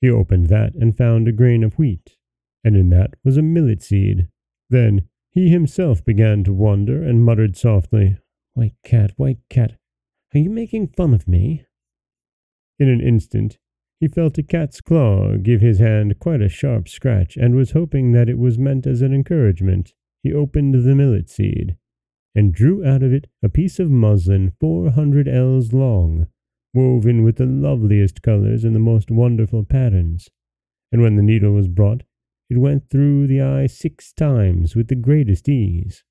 He 0.00 0.08
opened 0.08 0.46
that 0.46 0.76
and 0.76 0.96
found 0.96 1.26
a 1.26 1.32
grain 1.32 1.64
of 1.64 1.76
wheat, 1.76 2.16
and 2.62 2.76
in 2.76 2.90
that 2.90 3.14
was 3.24 3.36
a 3.36 3.42
millet 3.42 3.82
seed. 3.82 4.28
Then 4.68 5.08
he 5.30 5.48
himself 5.48 6.04
began 6.04 6.44
to 6.44 6.52
wonder 6.52 7.02
and 7.02 7.24
muttered 7.24 7.56
softly, 7.56 8.18
White 8.54 8.74
cat, 8.84 9.12
white 9.16 9.38
cat, 9.48 9.78
are 10.34 10.38
you 10.40 10.50
making 10.50 10.88
fun 10.88 11.14
of 11.14 11.28
me? 11.28 11.64
In 12.78 12.88
an 12.88 13.00
instant 13.00 13.58
he 14.00 14.08
felt 14.08 14.38
a 14.38 14.42
cat's 14.42 14.80
claw 14.80 15.36
give 15.36 15.60
his 15.60 15.78
hand 15.78 16.18
quite 16.18 16.40
a 16.40 16.48
sharp 16.48 16.88
scratch, 16.88 17.36
and 17.36 17.54
was 17.54 17.72
hoping 17.72 18.12
that 18.12 18.30
it 18.30 18.38
was 18.38 18.58
meant 18.58 18.86
as 18.86 19.02
an 19.02 19.12
encouragement. 19.12 19.92
He 20.22 20.32
opened 20.32 20.74
the 20.74 20.94
millet 20.94 21.28
seed, 21.28 21.76
and 22.34 22.54
drew 22.54 22.82
out 22.82 23.02
of 23.02 23.12
it 23.12 23.26
a 23.42 23.50
piece 23.50 23.78
of 23.78 23.90
muslin 23.90 24.52
four 24.58 24.90
hundred 24.90 25.28
ells 25.28 25.74
long, 25.74 26.28
woven 26.72 27.22
with 27.22 27.36
the 27.36 27.44
loveliest 27.44 28.22
colors 28.22 28.64
and 28.64 28.74
the 28.74 28.80
most 28.80 29.10
wonderful 29.10 29.64
patterns. 29.64 30.30
and 30.92 31.02
when 31.02 31.16
the 31.16 31.22
needle 31.22 31.52
was 31.52 31.68
brought, 31.68 32.02
it 32.50 32.58
went 32.58 32.90
through 32.90 33.26
the 33.26 33.40
eye 33.40 33.66
six 33.66 34.12
times 34.12 34.76
with 34.76 34.88
the 34.88 34.94
greatest 34.94 35.48
ease. 35.48 36.04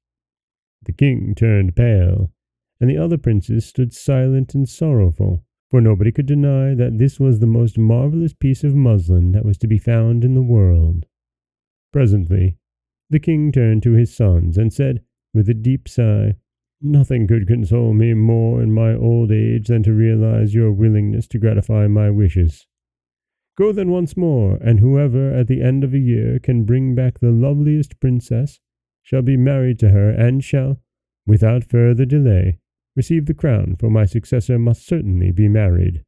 The 0.84 0.93
king 0.93 1.36
turned 1.36 1.75
pale, 1.75 2.32
and 2.80 2.89
the 2.89 2.97
other 2.97 3.17
princes 3.17 3.65
stood 3.65 3.93
silent 3.93 4.56
and 4.56 4.67
sorrowful, 4.67 5.43
for 5.69 5.82
nobody 5.82 6.12
could 6.12 6.25
deny 6.25 6.73
that 6.73 6.97
this 6.97 7.19
was 7.19 7.39
the 7.39 7.45
most 7.45 7.78
marvellous 7.78 8.34
piece 8.34 8.63
of 8.63 8.73
muslin 8.73 9.34
that 9.34 9.45
was 9.45 9.58
to 9.60 9.67
be 9.67 9.78
found 9.78 10.23
in 10.23 10.34
the 10.34 10.41
world. 10.41 11.06
Presently, 11.91 12.58
the 13.10 13.19
king 13.19 13.52
turned 13.52 13.84
to 13.84 13.91
his 13.91 14.15
sons 14.15 14.58
and 14.58 14.73
said, 14.73 15.04
with 15.34 15.49
a 15.49 15.54
deep 15.54 15.88
sigh, 15.88 16.38
Nothing 16.82 17.28
could 17.28 17.45
console 17.45 17.93
me 17.93 18.13
more 18.13 18.63
in 18.63 18.71
my 18.71 18.95
old 18.95 19.34
age 19.34 19.67
than 19.67 19.84
to 19.84 19.91
realize 19.91 20.56
your 20.56 20.71
willingness 20.71 21.28
to 21.28 21.38
gratify 21.38 21.88
my 21.88 22.10
wishes. 22.10 22.67
Go 23.60 23.74
then 23.74 23.89
once 23.89 24.15
more, 24.15 24.56
and 24.62 24.80
whoever 24.80 25.34
at 25.34 25.48
the 25.48 25.62
end 25.62 25.84
of 25.84 25.93
a 25.93 26.00
year 26.00 26.39
can 26.39 26.63
bring 26.63 26.95
back 26.95 27.19
the 27.19 27.30
loveliest 27.30 28.00
princess 28.00 28.62
shall 29.02 29.22
be 29.22 29.36
married 29.36 29.78
to 29.80 29.89
her 29.89 30.12
and 30.12 30.41
shall, 30.41 30.80
without 31.28 31.65
further 31.65 32.06
delay, 32.06 32.60
receive 32.95 33.26
the 33.26 33.34
crown, 33.34 33.76
for 33.76 33.89
my 33.89 34.06
successor 34.06 34.58
must 34.58 34.88
certainly 34.88 35.34
be 35.34 35.50
married. 35.50 36.06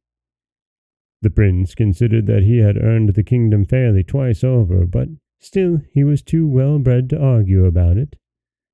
The 1.20 1.28
prince 1.28 1.74
considered 1.74 2.24
that 2.24 2.42
he 2.42 2.56
had 2.56 2.82
earned 2.82 3.10
the 3.10 3.22
kingdom 3.22 3.66
fairly 3.66 4.02
twice 4.02 4.42
over, 4.42 4.86
but 4.86 5.08
still 5.38 5.82
he 5.90 6.04
was 6.04 6.22
too 6.22 6.48
well 6.48 6.78
bred 6.78 7.10
to 7.10 7.20
argue 7.20 7.66
about 7.66 7.98
it, 7.98 8.16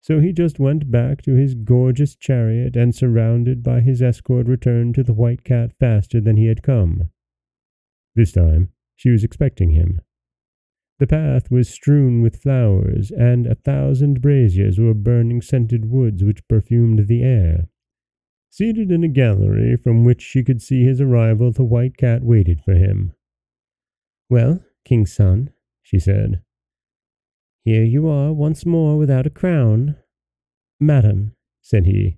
so 0.01 0.21
he 0.21 0.33
just 0.33 0.61
went 0.61 0.89
back 0.89 1.21
to 1.23 1.35
his 1.35 1.57
gorgeous 1.57 2.15
chariot 2.15 2.77
and 2.77 2.95
surrounded 2.95 3.65
by 3.65 3.81
his 3.81 4.01
escort 4.01 4.47
returned 4.47 4.95
to 4.95 5.03
the 5.03 5.13
White 5.13 5.43
Cat 5.43 5.73
faster 5.81 6.21
than 6.21 6.37
he 6.37 6.47
had 6.47 6.63
come. 6.63 7.11
This 8.19 8.33
time 8.33 8.73
she 8.97 9.11
was 9.11 9.23
expecting 9.23 9.71
him. 9.71 10.01
The 10.99 11.07
path 11.07 11.53
was 11.53 11.69
strewn 11.69 12.21
with 12.21 12.43
flowers, 12.43 13.13
and 13.13 13.47
a 13.47 13.55
thousand 13.55 14.21
braziers 14.21 14.77
were 14.77 14.93
burning 14.93 15.41
scented 15.41 15.89
woods 15.89 16.25
which 16.25 16.49
perfumed 16.49 17.07
the 17.07 17.23
air. 17.23 17.69
Seated 18.51 18.91
in 18.91 19.05
a 19.05 19.09
gallery 19.09 19.77
from 19.77 20.03
which 20.03 20.21
she 20.21 20.43
could 20.43 20.61
see 20.61 20.83
his 20.83 21.01
arrival, 21.01 21.53
the 21.53 21.63
white 21.63 21.97
cat 21.97 22.25
waited 22.25 22.61
for 22.61 22.75
him. 22.75 23.13
Well, 24.29 24.65
king's 24.85 25.15
son, 25.15 25.51
she 25.81 26.01
said, 26.01 26.43
here 27.65 27.85
you 27.85 28.09
are 28.09 28.33
once 28.33 28.67
more 28.67 28.99
without 28.99 29.27
a 29.27 29.31
crown. 29.31 29.95
Madam, 30.81 31.37
said 31.63 31.87
he, 31.87 32.18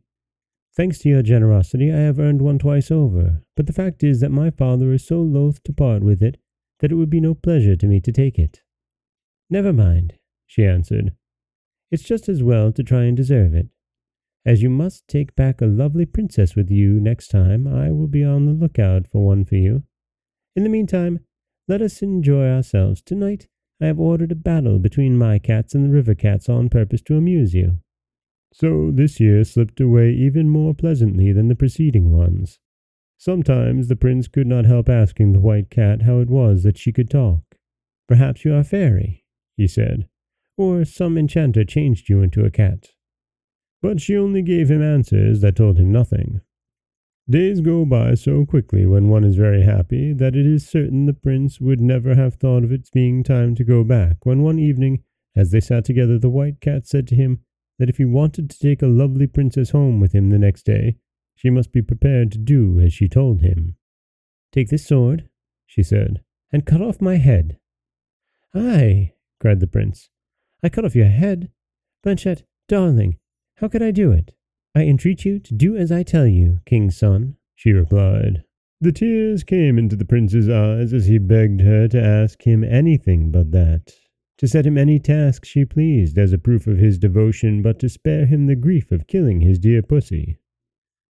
thanks 0.80 1.00
to 1.00 1.10
your 1.10 1.22
generosity 1.22 1.92
I 1.92 1.98
have 1.98 2.18
earned 2.18 2.40
one 2.40 2.58
twice 2.58 2.90
over, 2.90 3.42
but 3.54 3.66
the 3.66 3.72
fact 3.74 4.02
is 4.02 4.20
that 4.20 4.30
my 4.30 4.48
father 4.48 4.94
is 4.94 5.06
so 5.06 5.20
loath 5.20 5.62
to 5.64 5.74
part 5.74 6.02
with 6.02 6.22
it 6.22 6.38
that 6.78 6.90
it 6.90 6.94
would 6.94 7.10
be 7.10 7.20
no 7.20 7.34
pleasure 7.34 7.76
to 7.76 7.86
me 7.86 8.00
to 8.00 8.10
take 8.10 8.38
it. 8.38 8.62
Never 9.50 9.74
mind, 9.74 10.14
she 10.46 10.64
answered. 10.64 11.12
It's 11.90 12.02
just 12.02 12.30
as 12.30 12.42
well 12.42 12.72
to 12.72 12.82
try 12.82 13.02
and 13.02 13.14
deserve 13.14 13.52
it. 13.52 13.66
As 14.46 14.62
you 14.62 14.70
must 14.70 15.06
take 15.06 15.36
back 15.36 15.60
a 15.60 15.66
lovely 15.66 16.06
princess 16.06 16.56
with 16.56 16.70
you 16.70 16.98
next 16.98 17.28
time, 17.28 17.66
I 17.66 17.90
will 17.90 18.08
be 18.08 18.24
on 18.24 18.46
the 18.46 18.52
lookout 18.52 19.06
for 19.06 19.22
one 19.22 19.44
for 19.44 19.56
you. 19.56 19.82
In 20.56 20.62
the 20.62 20.70
meantime, 20.70 21.20
let 21.68 21.82
us 21.82 22.00
enjoy 22.00 22.48
ourselves 22.48 23.02
tonight 23.02 23.48
I 23.82 23.86
have 23.86 24.00
ordered 24.00 24.32
a 24.32 24.34
battle 24.34 24.78
between 24.78 25.18
my 25.18 25.38
cats 25.38 25.74
and 25.74 25.84
the 25.84 25.90
river 25.90 26.14
cats 26.14 26.48
on 26.48 26.70
purpose 26.70 27.02
to 27.02 27.18
amuse 27.18 27.52
you. 27.52 27.80
So 28.52 28.90
this 28.90 29.20
year 29.20 29.44
slipped 29.44 29.80
away 29.80 30.12
even 30.12 30.48
more 30.48 30.74
pleasantly 30.74 31.32
than 31.32 31.48
the 31.48 31.54
preceding 31.54 32.12
ones. 32.12 32.58
Sometimes 33.16 33.88
the 33.88 33.96
prince 33.96 34.28
could 34.28 34.46
not 34.46 34.64
help 34.64 34.88
asking 34.88 35.32
the 35.32 35.40
white 35.40 35.70
cat 35.70 36.02
how 36.02 36.20
it 36.20 36.28
was 36.28 36.62
that 36.62 36.78
she 36.78 36.92
could 36.92 37.10
talk. 37.10 37.42
Perhaps 38.08 38.44
you 38.44 38.54
are 38.54 38.60
a 38.60 38.64
fairy, 38.64 39.24
he 39.56 39.68
said, 39.68 40.08
or 40.56 40.84
some 40.84 41.16
enchanter 41.16 41.64
changed 41.64 42.08
you 42.08 42.22
into 42.22 42.44
a 42.44 42.50
cat. 42.50 42.92
But 43.82 44.00
she 44.00 44.16
only 44.16 44.42
gave 44.42 44.70
him 44.70 44.82
answers 44.82 45.40
that 45.42 45.56
told 45.56 45.78
him 45.78 45.92
nothing. 45.92 46.40
Days 47.28 47.60
go 47.60 47.84
by 47.84 48.14
so 48.14 48.44
quickly 48.44 48.86
when 48.86 49.08
one 49.08 49.22
is 49.22 49.36
very 49.36 49.62
happy 49.62 50.12
that 50.14 50.34
it 50.34 50.46
is 50.46 50.66
certain 50.66 51.06
the 51.06 51.12
prince 51.12 51.60
would 51.60 51.80
never 51.80 52.16
have 52.16 52.34
thought 52.34 52.64
of 52.64 52.72
its 52.72 52.90
being 52.90 53.22
time 53.22 53.54
to 53.54 53.64
go 53.64 53.84
back, 53.84 54.26
when 54.26 54.42
one 54.42 54.58
evening, 54.58 55.04
as 55.36 55.52
they 55.52 55.60
sat 55.60 55.84
together, 55.84 56.18
the 56.18 56.28
white 56.28 56.60
cat 56.60 56.88
said 56.88 57.06
to 57.06 57.14
him 57.14 57.44
that 57.80 57.88
if 57.88 57.96
he 57.96 58.04
wanted 58.04 58.50
to 58.50 58.58
take 58.58 58.82
a 58.82 58.86
lovely 58.86 59.26
princess 59.26 59.70
home 59.70 60.00
with 60.00 60.12
him 60.14 60.28
the 60.28 60.38
next 60.38 60.64
day, 60.64 60.96
she 61.34 61.48
must 61.48 61.72
be 61.72 61.80
prepared 61.80 62.30
to 62.30 62.36
do 62.36 62.78
as 62.78 62.92
she 62.92 63.08
told 63.08 63.40
him. 63.40 63.74
Take 64.52 64.68
this 64.68 64.86
sword, 64.86 65.30
she 65.66 65.82
said, 65.82 66.22
and 66.52 66.66
cut 66.66 66.82
off 66.82 67.00
my 67.00 67.16
head. 67.16 67.58
Ay, 68.54 69.14
cried 69.40 69.60
the 69.60 69.66
prince, 69.66 70.10
I 70.62 70.68
cut 70.68 70.84
off 70.84 70.94
your 70.94 71.08
head? 71.08 71.50
Blanchette, 72.02 72.42
darling, 72.68 73.16
how 73.56 73.68
could 73.68 73.82
I 73.82 73.92
do 73.92 74.12
it? 74.12 74.34
I 74.74 74.82
entreat 74.82 75.24
you 75.24 75.38
to 75.38 75.54
do 75.54 75.74
as 75.74 75.90
I 75.90 76.02
tell 76.02 76.26
you, 76.26 76.60
king's 76.66 76.98
son, 76.98 77.36
she 77.54 77.72
replied. 77.72 78.44
The 78.82 78.92
tears 78.92 79.42
came 79.42 79.78
into 79.78 79.96
the 79.96 80.04
prince's 80.04 80.50
eyes 80.50 80.92
as 80.92 81.06
he 81.06 81.16
begged 81.16 81.62
her 81.62 81.88
to 81.88 82.02
ask 82.02 82.42
him 82.46 82.62
anything 82.62 83.30
but 83.30 83.52
that, 83.52 83.94
to 84.40 84.48
set 84.48 84.66
him 84.66 84.76
any 84.76 84.98
task 84.98 85.44
she 85.44 85.64
pleased 85.64 86.18
as 86.18 86.32
a 86.32 86.38
proof 86.38 86.66
of 86.66 86.78
his 86.78 86.98
devotion, 86.98 87.62
but 87.62 87.78
to 87.78 87.88
spare 87.88 88.26
him 88.26 88.46
the 88.46 88.56
grief 88.56 88.90
of 88.90 89.06
killing 89.06 89.40
his 89.40 89.60
dear 89.60 89.82
pussy. 89.82 90.40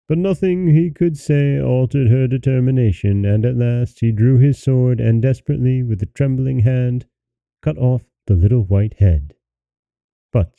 But 0.09 0.19
nothing 0.19 0.75
he 0.75 0.91
could 0.91 1.17
say 1.17 1.61
altered 1.61 2.09
her 2.09 2.27
determination, 2.27 3.25
and 3.25 3.45
at 3.45 3.57
last 3.57 4.01
he 4.01 4.11
drew 4.11 4.39
his 4.39 4.59
sword 4.59 5.01
and 5.01 5.23
desperately, 5.23 5.85
with 5.85 6.03
a 6.03 6.07
trembling 6.07 6.59
hand, 6.59 7.07
cut 7.63 7.79
off 7.79 8.11
the 8.27 8.35
little 8.35 8.65
white 8.65 8.95
head. 8.95 9.35
But 10.33 10.59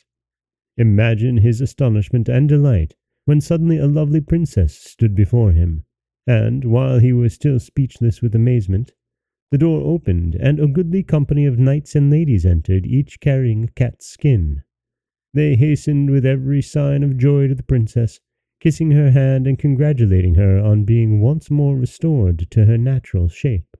Imagine 0.80 1.36
his 1.36 1.60
astonishment 1.60 2.26
and 2.26 2.48
delight 2.48 2.94
when 3.26 3.42
suddenly 3.42 3.76
a 3.76 3.86
lovely 3.86 4.22
princess 4.22 4.74
stood 4.78 5.14
before 5.14 5.52
him, 5.52 5.84
and, 6.26 6.64
while 6.64 6.98
he 6.98 7.12
was 7.12 7.34
still 7.34 7.60
speechless 7.60 8.22
with 8.22 8.34
amazement, 8.34 8.94
the 9.50 9.58
door 9.58 9.80
opened, 9.80 10.34
and 10.36 10.60
a 10.60 10.66
goodly 10.66 11.02
company 11.02 11.44
of 11.44 11.58
knights 11.58 11.94
and 11.94 12.10
ladies 12.10 12.46
entered, 12.46 12.86
each 12.86 13.20
carrying 13.20 13.64
a 13.64 13.68
cat's 13.68 14.06
skin. 14.06 14.62
They 15.34 15.56
hastened 15.56 16.10
with 16.10 16.24
every 16.26 16.62
sign 16.62 17.02
of 17.02 17.16
joy 17.16 17.48
to 17.48 17.54
the 17.54 17.62
princess, 17.62 18.20
kissing 18.60 18.90
her 18.92 19.10
hand 19.10 19.46
and 19.46 19.58
congratulating 19.58 20.34
her 20.34 20.58
on 20.58 20.84
being 20.84 21.20
once 21.20 21.50
more 21.50 21.76
restored 21.76 22.50
to 22.50 22.66
her 22.66 22.78
natural 22.78 23.28
shape. 23.28 23.76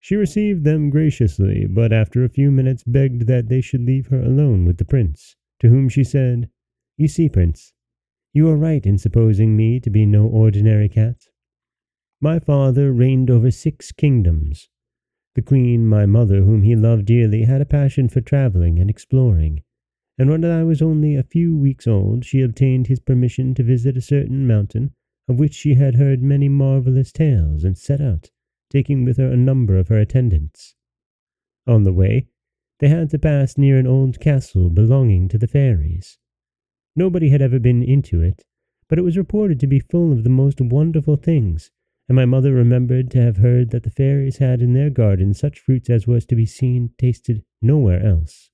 She 0.00 0.16
received 0.16 0.64
them 0.64 0.90
graciously, 0.90 1.66
but 1.66 1.92
after 1.92 2.24
a 2.24 2.28
few 2.28 2.50
minutes 2.50 2.82
begged 2.84 3.26
that 3.26 3.48
they 3.48 3.60
should 3.60 3.82
leave 3.82 4.08
her 4.08 4.20
alone 4.20 4.64
with 4.64 4.76
the 4.78 4.84
prince 4.84 5.36
to 5.60 5.68
whom 5.68 5.88
she 5.88 6.04
said, 6.04 6.50
You 6.98 7.08
see, 7.08 7.28
Prince, 7.28 7.72
you 8.32 8.48
are 8.48 8.56
right 8.56 8.84
in 8.84 8.98
supposing 8.98 9.56
me 9.56 9.80
to 9.80 9.90
be 9.90 10.04
no 10.04 10.26
ordinary 10.26 10.88
cat. 10.88 11.28
My 12.24 12.38
father 12.38 12.90
reigned 12.90 13.30
over 13.30 13.50
six 13.50 13.92
kingdoms. 13.92 14.70
The 15.34 15.42
queen, 15.42 15.86
my 15.86 16.06
mother, 16.06 16.40
whom 16.40 16.62
he 16.62 16.74
loved 16.74 17.04
dearly, 17.04 17.42
had 17.42 17.60
a 17.60 17.66
passion 17.66 18.08
for 18.08 18.22
travelling 18.22 18.78
and 18.78 18.88
exploring, 18.88 19.62
and 20.16 20.30
when 20.30 20.42
I 20.42 20.64
was 20.64 20.80
only 20.80 21.16
a 21.16 21.22
few 21.22 21.54
weeks 21.54 21.86
old, 21.86 22.24
she 22.24 22.40
obtained 22.40 22.86
his 22.86 22.98
permission 22.98 23.52
to 23.56 23.62
visit 23.62 23.98
a 23.98 24.00
certain 24.00 24.46
mountain 24.46 24.94
of 25.28 25.38
which 25.38 25.52
she 25.52 25.74
had 25.74 25.96
heard 25.96 26.22
many 26.22 26.48
marvellous 26.48 27.12
tales, 27.12 27.62
and 27.62 27.76
set 27.76 28.00
out, 28.00 28.30
taking 28.70 29.04
with 29.04 29.18
her 29.18 29.30
a 29.30 29.36
number 29.36 29.76
of 29.76 29.88
her 29.88 29.98
attendants. 29.98 30.76
On 31.66 31.82
the 31.82 31.92
way, 31.92 32.28
they 32.78 32.88
had 32.88 33.10
to 33.10 33.18
pass 33.18 33.58
near 33.58 33.76
an 33.76 33.86
old 33.86 34.18
castle 34.18 34.70
belonging 34.70 35.28
to 35.28 35.36
the 35.36 35.46
fairies. 35.46 36.16
Nobody 36.96 37.28
had 37.28 37.42
ever 37.42 37.58
been 37.58 37.82
into 37.82 38.22
it, 38.22 38.46
but 38.88 38.98
it 38.98 39.02
was 39.02 39.18
reported 39.18 39.60
to 39.60 39.66
be 39.66 39.78
full 39.78 40.10
of 40.10 40.24
the 40.24 40.30
most 40.30 40.58
wonderful 40.58 41.16
things, 41.16 41.70
and 42.08 42.16
my 42.16 42.24
mother 42.24 42.52
remembered 42.52 43.10
to 43.10 43.20
have 43.20 43.38
heard 43.38 43.70
that 43.70 43.82
the 43.82 43.90
fairies 43.90 44.38
had 44.38 44.60
in 44.60 44.74
their 44.74 44.90
garden 44.90 45.32
such 45.32 45.58
fruits 45.58 45.88
as 45.88 46.06
was 46.06 46.26
to 46.26 46.36
be 46.36 46.46
seen 46.46 46.90
tasted 46.98 47.42
nowhere 47.62 48.04
else. 48.04 48.50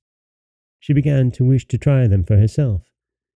She 0.79 0.93
began 0.93 1.31
to 1.33 1.45
wish 1.45 1.67
to 1.69 1.79
try 1.79 2.07
them 2.07 2.25
for 2.25 2.37
herself, 2.37 2.91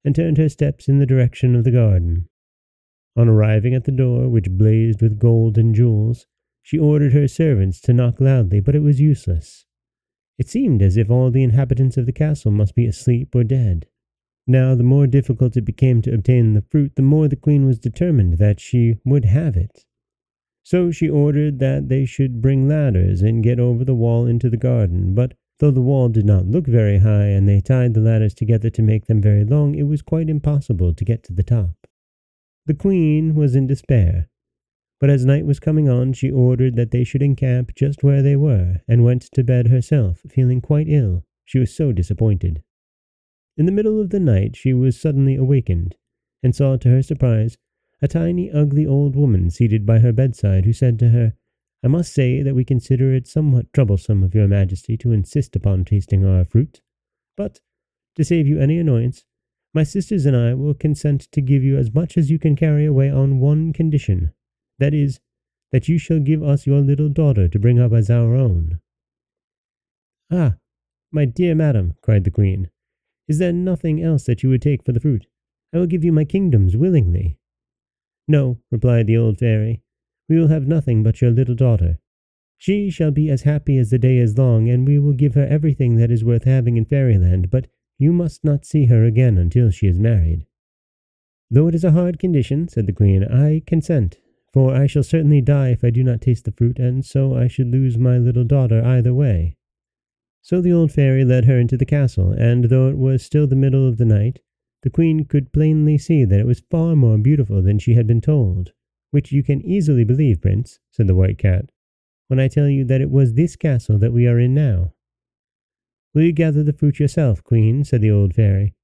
and 0.05 0.15
turned 0.15 0.39
her 0.39 0.49
steps 0.49 0.89
in 0.89 0.99
the 0.99 1.07
direction 1.07 1.55
of 1.57 1.65
the 1.65 1.71
garden. 1.71 2.29
On 3.17 3.29
arriving 3.29 3.75
at 3.75 3.85
the 3.85 3.93
door, 3.93 4.29
which 4.29 4.51
blazed 4.51 5.03
with 5.03 5.19
gold 5.19 5.59
and 5.59 5.75
jewels, 5.75 6.27
she 6.63 6.79
ordered 6.79 7.13
her 7.13 7.29
servants 7.29 7.81
to 7.83 7.93
knock 7.93 8.21
loudly, 8.21 8.61
but 8.61 8.75
it 8.75 8.81
was 8.81 9.01
useless. 9.01 9.67
It 10.39 10.49
seemed 10.49 10.83
as 10.83 10.97
if 10.97 11.11
all 11.11 11.31
the 11.31 11.43
inhabitants 11.43 11.97
of 11.97 12.07
the 12.07 12.13
castle 12.13 12.51
must 12.51 12.75
be 12.75 12.87
asleep 12.87 13.35
or 13.35 13.45
dead. 13.45 13.87
Now, 14.47 14.75
the 14.75 14.83
more 14.83 15.07
difficult 15.07 15.57
it 15.57 15.65
became 15.65 16.03
to 16.03 16.15
obtain 16.15 16.55
the 16.55 16.63
fruit, 16.63 16.97
the 16.97 17.03
more 17.03 17.29
the 17.29 17.37
queen 17.37 17.67
was 17.67 17.79
determined 17.79 18.39
that 18.39 18.61
she 18.61 18.97
would 19.05 19.25
have 19.25 19.57
it. 19.57 19.85
So 20.65 20.91
she 20.91 21.09
ordered 21.09 21.59
that 21.59 21.89
they 21.91 22.07
should 22.07 22.41
bring 22.41 22.67
ladders 22.67 23.21
and 23.21 23.45
get 23.45 23.61
over 23.61 23.85
the 23.85 23.95
wall 23.95 24.27
into 24.27 24.49
the 24.49 24.57
garden, 24.57 25.15
but 25.15 25.35
though 25.59 25.71
the 25.71 25.83
wall 25.83 26.09
did 26.09 26.25
not 26.25 26.47
look 26.47 26.67
very 26.67 26.99
high 26.99 27.27
and 27.27 27.47
they 27.47 27.61
tied 27.61 27.93
the 27.93 28.01
ladders 28.01 28.33
together 28.35 28.71
to 28.71 28.83
make 28.83 29.07
them 29.07 29.21
very 29.21 29.45
long, 29.45 29.75
it 29.75 29.83
was 29.83 30.01
quite 30.01 30.31
impossible 30.31 30.95
to 30.95 31.05
get 31.05 31.23
to 31.25 31.35
the 31.35 31.43
top. 31.43 31.87
The 32.65 32.75
queen 32.75 33.35
was 33.35 33.55
in 33.55 33.67
despair. 33.67 34.31
But 35.01 35.11
as 35.11 35.27
night 35.27 35.45
was 35.45 35.61
coming 35.61 35.87
on, 35.87 36.15
she 36.15 36.31
ordered 36.31 36.77
that 36.77 36.93
they 36.93 37.05
should 37.05 37.23
encamp 37.23 37.75
just 37.75 38.03
where 38.03 38.23
they 38.23 38.37
were, 38.37 38.81
and 38.89 39.05
went 39.05 39.23
to 39.33 39.45
bed 39.45 39.69
herself, 39.69 40.23
feeling 40.31 40.63
quite 40.63 40.89
ill. 40.89 41.25
She 41.45 41.59
was 41.59 41.77
so 41.77 41.93
disappointed. 41.93 42.63
In 43.59 43.67
the 43.67 43.73
middle 43.73 44.01
of 44.01 44.09
the 44.09 44.21
night 44.21 44.57
she 44.57 44.73
was 44.73 44.99
suddenly 44.99 45.35
awakened, 45.35 45.97
and 46.43 46.57
saw 46.57 46.79
to 46.79 46.89
her 46.89 47.03
surprise 47.03 47.59
a 48.03 48.09
tiny, 48.09 48.51
ugly 48.51 48.87
old 48.87 49.17
woman 49.17 49.51
seated 49.51 49.87
by 49.87 49.99
her 50.01 50.13
bedside, 50.13 50.65
who 50.65 50.73
said 50.73 50.99
to 50.99 51.11
her, 51.11 51.35
I 51.83 51.89
must 51.89 52.13
say 52.13 52.43
that 52.43 52.55
we 52.55 52.65
consider 52.65 53.13
it 53.13 53.27
somewhat 53.27 53.73
troublesome 53.73 54.23
of 54.23 54.35
your 54.35 54.49
majesty 54.49 54.97
to 54.99 55.13
insist 55.13 55.55
upon 55.55 55.85
tasting 55.85 56.25
our 56.25 56.45
fruit, 56.45 56.81
but, 57.37 57.61
to 58.17 58.25
save 58.25 58.47
you 58.47 58.59
any 58.59 58.79
annoyance, 58.79 59.25
my 59.75 59.83
sisters 59.83 60.25
and 60.25 60.37
I 60.37 60.55
will 60.55 60.75
consent 60.75 61.31
to 61.33 61.41
give 61.41 61.63
you 61.63 61.77
as 61.77 61.93
much 61.93 62.17
as 62.17 62.31
you 62.31 62.39
can 62.39 62.57
carry 62.57 62.87
away 62.87 63.11
on 63.11 63.41
one 63.41 63.73
condition, 63.73 64.33
that 64.79 64.95
is, 64.95 65.21
that 65.73 65.89
you 65.89 65.99
shall 65.99 66.21
give 66.21 66.43
us 66.43 66.67
your 66.67 66.81
little 66.81 67.09
daughter 67.09 67.49
to 67.49 67.59
bring 67.59 67.79
up 67.79 67.93
as 67.93 68.09
our 68.09 68.35
own. 68.35 68.81
Ah, 70.31 70.55
my 71.11 71.25
dear 71.25 71.55
madam, 71.55 71.95
cried 72.03 72.25
the 72.25 72.31
queen, 72.31 72.71
is 73.27 73.39
there 73.39 73.53
nothing 73.53 74.03
else 74.03 74.25
that 74.25 74.43
you 74.43 74.49
would 74.49 74.63
take 74.63 74.83
for 74.85 74.93
the 74.93 75.01
fruit? 75.01 75.27
I 75.73 75.79
will 75.79 75.87
give 75.87 76.05
you 76.05 76.13
my 76.13 76.25
kingdoms 76.25 76.77
willingly. 76.77 77.39
No, 78.27 78.59
replied 78.71 79.07
the 79.07 79.17
old 79.17 79.39
fairy, 79.39 79.83
we 80.29 80.39
will 80.39 80.49
have 80.49 80.67
nothing 80.67 81.03
but 81.03 81.21
your 81.21 81.31
little 81.31 81.55
daughter. 81.55 81.99
She 82.57 82.89
shall 82.89 83.11
be 83.11 83.29
as 83.29 83.43
happy 83.43 83.77
as 83.77 83.91
the 83.91 83.99
day 83.99 84.17
is 84.17 84.39
long, 84.39 84.69
and 84.69 84.87
we 84.87 84.99
will 84.99 85.13
give 85.13 85.35
her 85.35 85.47
everything 85.47 85.97
that 85.97 86.11
is 86.11 86.25
worth 86.25 86.45
having 86.45 86.77
in 86.77 86.85
fairyland, 86.85 87.51
but 87.51 87.69
you 87.99 88.13
must 88.13 88.45
not 88.45 88.65
see 88.65 88.87
her 88.87 89.05
again 89.05 89.37
until 89.37 89.71
she 89.71 89.87
is 89.87 89.99
married. 89.99 90.47
Though 91.51 91.69
it 91.69 91.75
is 91.75 91.85
a 91.85 91.93
hard 91.93 92.19
condition, 92.19 92.69
said 92.69 92.87
the 92.87 92.93
queen, 92.93 93.23
I 93.25 93.63
consent, 93.67 94.19
for 94.53 94.75
I 94.75 94.87
shall 94.87 95.03
certainly 95.03 95.41
die 95.41 95.71
if 95.71 95.85
I 95.85 95.91
do 95.91 96.03
not 96.03 96.21
taste 96.21 96.45
the 96.45 96.53
fruit, 96.53 96.79
and 96.79 97.05
so 97.05 97.35
I 97.35 97.49
should 97.49 97.69
lose 97.69 97.99
my 97.99 98.19
little 98.19 98.45
daughter 98.45 98.83
either 98.83 99.13
way. 99.13 99.57
So 100.41 100.61
the 100.61 100.73
old 100.73 100.93
fairy 100.93 101.25
led 101.25 101.45
her 101.45 101.59
into 101.59 101.77
the 101.77 101.85
castle, 101.85 102.33
and 102.33 102.65
though 102.65 102.89
it 102.89 102.99
was 102.99 103.23
still 103.25 103.47
the 103.47 103.57
middle 103.57 103.87
of 103.87 103.99
the 103.99 104.05
night, 104.05 104.41
the 104.85 104.91
queen 104.91 105.25
could 105.25 105.51
plainly 105.51 105.97
see 105.97 106.27
that 106.27 106.39
it 106.39 106.47
was 106.47 106.63
far 106.71 106.95
more 106.95 107.17
beautiful 107.17 107.63
than 107.63 107.79
she 107.79 107.95
had 107.95 108.07
been 108.07 108.21
told, 108.21 108.73
which 109.13 109.33
you 109.33 109.43
can 109.43 109.65
easily 109.65 110.05
believe, 110.05 110.43
prince, 110.43 110.79
said 110.91 111.07
the 111.07 111.15
white 111.15 111.39
cat, 111.39 111.71
when 112.29 112.39
I 112.39 112.49
tell 112.49 112.69
you 112.69 112.85
that 112.85 113.01
it 113.01 113.11
was 113.11 113.33
this 113.33 113.57
castle 113.57 113.99
that 113.99 114.13
we 114.13 114.27
are 114.27 114.39
in 114.39 114.53
now. 114.53 114.93
Will 116.13 116.25
you 116.25 116.33
gather 116.33 116.63
the 116.63 116.75
fruit 116.75 117.01
yourself, 117.01 117.43
queen, 117.43 117.83
said 117.83 118.03
the 118.03 118.11
old 118.11 118.35
fairy, 118.35 118.75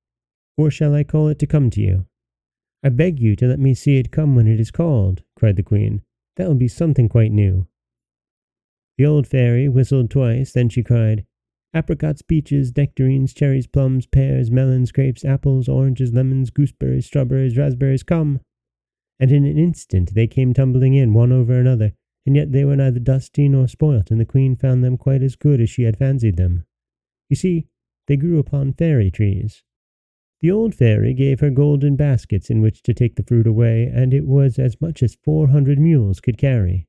or 0.57 0.71
shall 0.71 0.95
I 0.95 1.05
call 1.05 1.29
it 1.29 1.39
to 1.41 1.47
come 1.47 1.69
to 1.69 1.83
you? 1.83 2.07
I 2.83 2.89
beg 2.89 3.21
you 3.21 3.37
to 3.37 3.47
let 3.47 3.61
me 3.61 3.75
see 3.75 3.99
it 3.99 4.11
come 4.11 4.35
when 4.35 4.49
it 4.49 4.59
is 4.59 4.71
called, 4.71 5.23
cried 5.37 5.57
the 5.57 5.63
queen. 5.63 6.01
That 6.37 6.49
will 6.49 6.55
be 6.55 6.69
something 6.69 7.11
quite 7.11 7.31
new. 7.31 7.67
The 8.97 9.05
old 9.05 9.27
fairy 9.27 9.69
whistled 9.69 10.11
twice, 10.11 10.53
then 10.53 10.71
she 10.71 10.83
cried, 10.83 11.27
Apricots, 11.73 12.23
peaches, 12.23 12.77
nectarines, 12.77 13.33
cherries, 13.33 13.69
plums, 13.69 14.07
pears, 14.07 14.51
melons, 14.51 14.91
grapes, 14.91 15.25
apples, 15.25 15.69
oranges, 15.69 16.13
lemons, 16.13 16.51
gooseberries, 16.51 17.07
strawberries, 17.07 17.57
raspberries, 17.57 18.03
come! 18.03 18.41
And 19.21 19.31
in 19.31 19.45
an 19.45 19.57
instant 19.57 20.15
they 20.15 20.27
came 20.27 20.53
tumbling 20.53 20.95
in, 20.95 21.15
one 21.15 21.31
over 21.31 21.53
another, 21.53 21.93
and 22.27 22.35
yet 22.35 22.51
they 22.51 22.65
were 22.65 22.77
neither 22.77 22.99
dusty 22.99 23.49
nor 23.49 23.69
spoilt, 23.69 24.11
and 24.11 24.21
the 24.21 24.25
queen 24.25 24.57
found 24.57 24.83
them 24.83 24.97
quite 24.97 25.23
as 25.23 25.37
good 25.37 25.61
as 25.61 25.71
she 25.71 25.85
had 25.85 25.97
fancied 25.97 26.37
them. 26.37 26.65
You 27.29 27.37
see, 27.37 27.69
they 28.09 28.17
grew 28.17 28.41
upon 28.41 28.73
fairy 28.73 29.11
trees. 29.11 29.63
The 30.41 30.51
old 30.51 30.75
fairy 30.75 31.15
gave 31.15 31.41
her 31.41 31.51
golden 31.51 31.95
baskets 31.95 32.51
in 32.51 32.61
which 32.61 32.83
to 32.83 32.95
take 32.95 33.15
the 33.15 33.23
fruit 33.23 33.47
away, 33.47 33.85
and 33.85 34.13
it 34.13 34.27
was 34.27 34.59
as 34.59 34.81
much 34.81 35.03
as 35.03 35.19
four 35.23 35.49
hundred 35.49 35.79
mules 35.79 36.19
could 36.19 36.39
carry. 36.39 36.89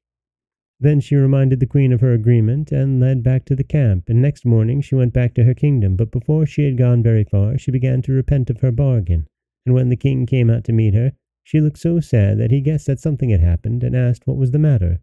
Then 0.81 0.99
she 0.99 1.15
reminded 1.15 1.59
the 1.59 1.67
queen 1.67 1.91
of 1.91 2.01
her 2.01 2.11
agreement 2.11 2.71
and 2.71 2.99
led 2.99 3.21
back 3.21 3.45
to 3.45 3.55
the 3.55 3.63
camp, 3.63 4.09
and 4.09 4.19
next 4.19 4.45
morning 4.45 4.81
she 4.81 4.95
went 4.95 5.13
back 5.13 5.35
to 5.35 5.43
her 5.43 5.53
kingdom, 5.53 5.95
but 5.95 6.09
before 6.09 6.47
she 6.47 6.63
had 6.63 6.75
gone 6.75 7.03
very 7.03 7.23
far 7.23 7.55
she 7.59 7.69
began 7.69 8.01
to 8.01 8.11
repent 8.11 8.49
of 8.49 8.61
her 8.61 8.71
bargain, 8.71 9.27
and 9.63 9.75
when 9.75 9.89
the 9.89 9.95
king 9.95 10.25
came 10.25 10.49
out 10.49 10.63
to 10.63 10.73
meet 10.73 10.95
her, 10.95 11.13
she 11.43 11.61
looked 11.61 11.77
so 11.77 11.99
sad 11.99 12.39
that 12.39 12.49
he 12.49 12.61
guessed 12.61 12.87
that 12.87 12.99
something 12.99 13.29
had 13.29 13.41
happened 13.41 13.83
and 13.83 13.95
asked 13.95 14.25
what 14.25 14.37
was 14.37 14.49
the 14.49 14.57
matter. 14.57 15.01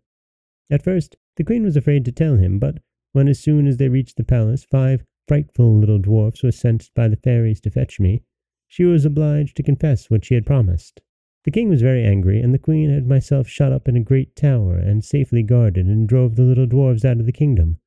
At 0.68 0.82
first 0.82 1.16
the 1.36 1.44
queen 1.44 1.62
was 1.62 1.76
afraid 1.76 2.04
to 2.06 2.12
tell 2.12 2.38
him, 2.38 2.58
but 2.58 2.78
when 3.12 3.28
as 3.28 3.38
soon 3.38 3.68
as 3.68 3.76
they 3.76 3.88
reached 3.88 4.16
the 4.16 4.24
palace 4.24 4.64
five 4.64 5.04
frightful 5.28 5.78
little 5.78 6.00
dwarfs 6.00 6.42
were 6.42 6.50
sent 6.50 6.90
by 6.96 7.06
the 7.06 7.14
fairies 7.14 7.60
to 7.60 7.70
fetch 7.70 8.00
me, 8.00 8.22
she 8.66 8.84
was 8.84 9.04
obliged 9.04 9.56
to 9.56 9.62
confess 9.62 10.10
what 10.10 10.24
she 10.24 10.34
had 10.34 10.44
promised. 10.44 11.02
The 11.44 11.50
king 11.50 11.68
was 11.68 11.82
very 11.82 12.04
angry, 12.04 12.40
and 12.40 12.52
the 12.52 12.58
queen 12.58 12.90
had 12.90 13.06
myself 13.06 13.48
shut 13.48 13.72
up 13.72 13.88
in 13.88 13.96
a 13.96 14.02
great 14.02 14.34
tower, 14.34 14.76
and 14.76 15.04
safely 15.04 15.42
guarded, 15.42 15.86
and 15.86 16.08
drove 16.08 16.34
the 16.34 16.42
little 16.42 16.66
dwarfs 16.66 17.04
out 17.04 17.20
of 17.20 17.26
the 17.26 17.32
kingdom. 17.32 17.78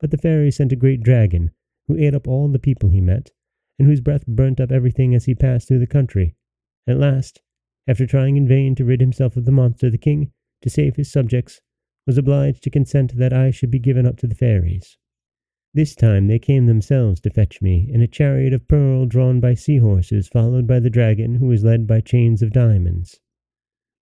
But 0.00 0.10
the 0.10 0.18
fairy 0.18 0.50
sent 0.50 0.72
a 0.72 0.76
great 0.76 1.02
dragon, 1.02 1.52
who 1.86 1.96
ate 1.96 2.14
up 2.14 2.26
all 2.26 2.48
the 2.48 2.58
people 2.58 2.90
he 2.90 3.00
met, 3.00 3.32
and 3.78 3.86
whose 3.88 4.00
breath 4.00 4.26
burnt 4.26 4.60
up 4.60 4.72
everything 4.72 5.14
as 5.14 5.26
he 5.26 5.34
passed 5.34 5.68
through 5.68 5.78
the 5.78 5.86
country. 5.86 6.34
At 6.86 6.98
last, 6.98 7.40
after 7.86 8.06
trying 8.06 8.36
in 8.36 8.48
vain 8.48 8.74
to 8.74 8.84
rid 8.84 9.00
himself 9.00 9.36
of 9.36 9.44
the 9.44 9.52
monster, 9.52 9.88
the 9.88 9.98
king, 9.98 10.32
to 10.62 10.70
save 10.70 10.96
his 10.96 11.12
subjects, 11.12 11.60
was 12.06 12.18
obliged 12.18 12.62
to 12.64 12.70
consent 12.70 13.16
that 13.16 13.32
I 13.32 13.50
should 13.50 13.70
be 13.70 13.78
given 13.78 14.06
up 14.06 14.16
to 14.18 14.26
the 14.26 14.34
fairies. 14.34 14.98
This 15.76 15.94
time 15.94 16.26
they 16.26 16.38
came 16.38 16.64
themselves 16.64 17.20
to 17.20 17.28
fetch 17.28 17.60
me, 17.60 17.90
in 17.92 18.00
a 18.00 18.06
chariot 18.06 18.54
of 18.54 18.66
pearl 18.66 19.04
drawn 19.04 19.40
by 19.40 19.52
sea-horses, 19.52 20.26
followed 20.26 20.66
by 20.66 20.80
the 20.80 20.88
dragon, 20.88 21.34
who 21.34 21.48
was 21.48 21.64
led 21.64 21.86
by 21.86 22.00
chains 22.00 22.40
of 22.40 22.50
diamonds. 22.50 23.20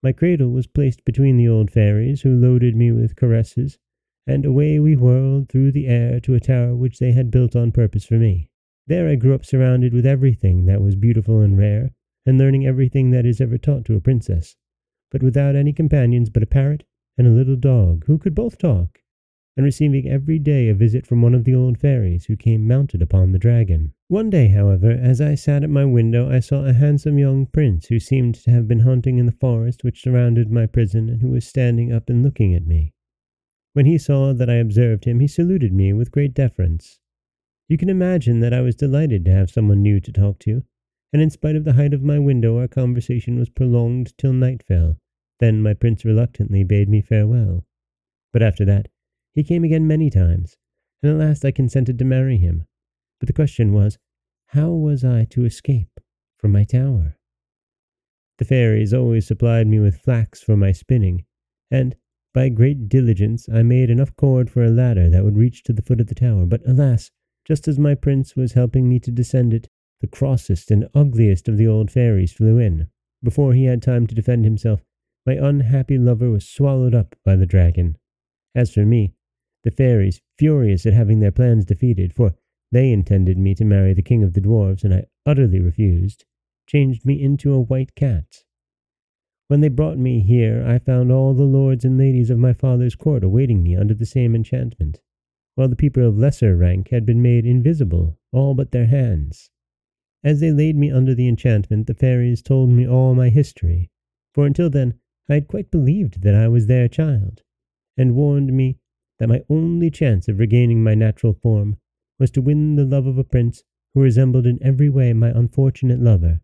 My 0.00 0.12
cradle 0.12 0.50
was 0.50 0.68
placed 0.68 1.04
between 1.04 1.36
the 1.36 1.48
old 1.48 1.72
fairies, 1.72 2.22
who 2.22 2.36
loaded 2.36 2.76
me 2.76 2.92
with 2.92 3.16
caresses, 3.16 3.76
and 4.24 4.46
away 4.46 4.78
we 4.78 4.94
whirled 4.94 5.48
through 5.48 5.72
the 5.72 5.88
air 5.88 6.20
to 6.20 6.34
a 6.36 6.38
tower 6.38 6.76
which 6.76 7.00
they 7.00 7.10
had 7.10 7.32
built 7.32 7.56
on 7.56 7.72
purpose 7.72 8.04
for 8.04 8.18
me. 8.20 8.50
There 8.86 9.08
I 9.08 9.16
grew 9.16 9.34
up 9.34 9.44
surrounded 9.44 9.92
with 9.92 10.06
everything 10.06 10.66
that 10.66 10.80
was 10.80 10.94
beautiful 10.94 11.40
and 11.40 11.58
rare, 11.58 11.90
and 12.24 12.38
learning 12.38 12.64
everything 12.64 13.10
that 13.10 13.26
is 13.26 13.40
ever 13.40 13.58
taught 13.58 13.84
to 13.86 13.96
a 13.96 14.00
princess, 14.00 14.54
but 15.10 15.24
without 15.24 15.56
any 15.56 15.72
companions 15.72 16.30
but 16.30 16.44
a 16.44 16.46
parrot 16.46 16.84
and 17.18 17.26
a 17.26 17.30
little 17.30 17.56
dog, 17.56 18.04
who 18.06 18.16
could 18.16 18.36
both 18.36 18.58
talk 18.58 19.00
and 19.56 19.64
receiving 19.64 20.08
every 20.08 20.38
day 20.38 20.68
a 20.68 20.74
visit 20.74 21.06
from 21.06 21.22
one 21.22 21.34
of 21.34 21.44
the 21.44 21.54
old 21.54 21.78
fairies 21.78 22.24
who 22.24 22.36
came 22.36 22.66
mounted 22.66 23.00
upon 23.00 23.32
the 23.32 23.38
dragon. 23.38 23.92
One 24.08 24.28
day, 24.30 24.48
however, 24.48 24.90
as 24.90 25.20
I 25.20 25.34
sat 25.36 25.62
at 25.62 25.70
my 25.70 25.84
window, 25.84 26.28
I 26.30 26.40
saw 26.40 26.64
a 26.64 26.72
handsome 26.72 27.18
young 27.18 27.46
prince 27.46 27.86
who 27.86 28.00
seemed 28.00 28.34
to 28.36 28.50
have 28.50 28.66
been 28.66 28.80
hunting 28.80 29.18
in 29.18 29.26
the 29.26 29.32
forest 29.32 29.84
which 29.84 30.02
surrounded 30.02 30.50
my 30.50 30.66
prison, 30.66 31.08
and 31.08 31.22
who 31.22 31.28
was 31.28 31.46
standing 31.46 31.92
up 31.92 32.10
and 32.10 32.22
looking 32.22 32.54
at 32.54 32.66
me. 32.66 32.92
When 33.74 33.86
he 33.86 33.98
saw 33.98 34.32
that 34.32 34.50
I 34.50 34.54
observed 34.54 35.04
him, 35.04 35.20
he 35.20 35.28
saluted 35.28 35.72
me 35.72 35.92
with 35.92 36.12
great 36.12 36.34
deference. 36.34 37.00
You 37.68 37.78
can 37.78 37.88
imagine 37.88 38.40
that 38.40 38.52
I 38.52 38.60
was 38.60 38.76
delighted 38.76 39.24
to 39.24 39.32
have 39.32 39.50
someone 39.50 39.82
new 39.82 40.00
to 40.00 40.12
talk 40.12 40.38
to, 40.40 40.62
and 41.12 41.22
in 41.22 41.30
spite 41.30 41.56
of 41.56 41.64
the 41.64 41.72
height 41.74 41.94
of 41.94 42.02
my 42.02 42.18
window, 42.18 42.58
our 42.58 42.68
conversation 42.68 43.38
was 43.38 43.48
prolonged 43.48 44.16
till 44.18 44.32
night 44.32 44.62
fell. 44.62 44.98
Then 45.40 45.62
my 45.62 45.74
prince 45.74 46.04
reluctantly 46.04 46.64
bade 46.64 46.88
me 46.88 47.00
farewell. 47.00 47.64
But 48.32 48.42
after 48.42 48.64
that, 48.64 48.88
he 49.34 49.44
came 49.44 49.64
again 49.64 49.86
many 49.86 50.10
times, 50.10 50.56
and 51.02 51.12
at 51.12 51.26
last 51.26 51.44
I 51.44 51.50
consented 51.50 51.98
to 51.98 52.04
marry 52.04 52.36
him. 52.38 52.66
But 53.20 53.26
the 53.26 53.32
question 53.32 53.72
was, 53.72 53.98
how 54.48 54.70
was 54.70 55.04
I 55.04 55.24
to 55.30 55.44
escape 55.44 56.00
from 56.38 56.52
my 56.52 56.64
tower? 56.64 57.16
The 58.38 58.44
fairies 58.44 58.94
always 58.94 59.26
supplied 59.26 59.66
me 59.66 59.78
with 59.78 60.00
flax 60.00 60.42
for 60.42 60.56
my 60.56 60.72
spinning, 60.72 61.24
and 61.70 61.96
by 62.32 62.48
great 62.48 62.88
diligence 62.88 63.48
I 63.48 63.62
made 63.62 63.90
enough 63.90 64.14
cord 64.16 64.50
for 64.50 64.64
a 64.64 64.70
ladder 64.70 65.08
that 65.10 65.24
would 65.24 65.36
reach 65.36 65.62
to 65.64 65.72
the 65.72 65.82
foot 65.82 66.00
of 66.00 66.08
the 66.08 66.14
tower. 66.14 66.46
But 66.46 66.66
alas, 66.66 67.10
just 67.44 67.68
as 67.68 67.78
my 67.78 67.94
prince 67.94 68.34
was 68.34 68.52
helping 68.52 68.88
me 68.88 68.98
to 69.00 69.10
descend 69.10 69.54
it, 69.54 69.68
the 70.00 70.06
crossest 70.06 70.70
and 70.70 70.88
ugliest 70.94 71.48
of 71.48 71.56
the 71.56 71.66
old 71.66 71.90
fairies 71.90 72.32
flew 72.32 72.58
in. 72.58 72.88
Before 73.22 73.54
he 73.54 73.64
had 73.64 73.82
time 73.82 74.06
to 74.08 74.14
defend 74.14 74.44
himself, 74.44 74.84
my 75.24 75.34
unhappy 75.34 75.96
lover 75.96 76.30
was 76.30 76.48
swallowed 76.48 76.94
up 76.94 77.16
by 77.24 77.36
the 77.36 77.46
dragon. 77.46 77.96
As 78.54 78.72
for 78.72 78.84
me, 78.84 79.14
the 79.64 79.70
fairies, 79.70 80.20
furious 80.36 80.86
at 80.86 80.92
having 80.92 81.20
their 81.20 81.32
plans 81.32 81.64
defeated, 81.64 82.12
for 82.12 82.34
they 82.70 82.92
intended 82.92 83.38
me 83.38 83.54
to 83.54 83.64
marry 83.64 83.94
the 83.94 84.02
king 84.02 84.22
of 84.22 84.34
the 84.34 84.40
dwarfs, 84.40 84.84
and 84.84 84.94
I 84.94 85.06
utterly 85.26 85.60
refused, 85.60 86.24
changed 86.66 87.04
me 87.04 87.20
into 87.20 87.52
a 87.52 87.60
white 87.60 87.94
cat. 87.94 88.44
When 89.48 89.60
they 89.60 89.68
brought 89.68 89.98
me 89.98 90.20
here, 90.20 90.64
I 90.66 90.78
found 90.78 91.12
all 91.12 91.34
the 91.34 91.44
lords 91.44 91.84
and 91.84 91.98
ladies 91.98 92.30
of 92.30 92.38
my 92.38 92.52
father's 92.52 92.94
court 92.94 93.22
awaiting 93.22 93.62
me 93.62 93.76
under 93.76 93.94
the 93.94 94.06
same 94.06 94.34
enchantment, 94.34 95.00
while 95.54 95.68
the 95.68 95.76
people 95.76 96.06
of 96.06 96.18
lesser 96.18 96.56
rank 96.56 96.88
had 96.88 97.04
been 97.06 97.22
made 97.22 97.46
invisible, 97.46 98.18
all 98.32 98.54
but 98.54 98.70
their 98.70 98.86
hands. 98.86 99.50
As 100.22 100.40
they 100.40 100.52
laid 100.52 100.76
me 100.76 100.90
under 100.90 101.14
the 101.14 101.28
enchantment, 101.28 101.86
the 101.86 101.94
fairies 101.94 102.42
told 102.42 102.70
me 102.70 102.88
all 102.88 103.14
my 103.14 103.28
history, 103.28 103.90
for 104.32 104.46
until 104.46 104.70
then 104.70 104.94
I 105.28 105.34
had 105.34 105.48
quite 105.48 105.70
believed 105.70 106.22
that 106.22 106.34
I 106.34 106.48
was 106.48 106.66
their 106.66 106.88
child, 106.88 107.42
and 107.96 108.16
warned 108.16 108.52
me 108.52 108.78
that 109.18 109.28
my 109.28 109.42
only 109.48 109.90
chance 109.90 110.28
of 110.28 110.38
regaining 110.38 110.82
my 110.82 110.94
natural 110.94 111.34
form 111.34 111.76
was 112.18 112.30
to 112.32 112.42
win 112.42 112.76
the 112.76 112.84
love 112.84 113.06
of 113.06 113.18
a 113.18 113.24
prince 113.24 113.62
who 113.94 114.00
resembled 114.00 114.46
in 114.46 114.58
every 114.62 114.88
way 114.88 115.12
my 115.12 115.28
unfortunate 115.28 116.00
lover. 116.00 116.40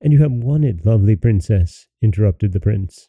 And 0.00 0.12
you 0.12 0.20
have 0.22 0.32
won 0.32 0.64
it, 0.64 0.84
lovely 0.84 1.14
princess, 1.14 1.86
interrupted 2.02 2.52
the 2.52 2.60
prince. 2.60 3.08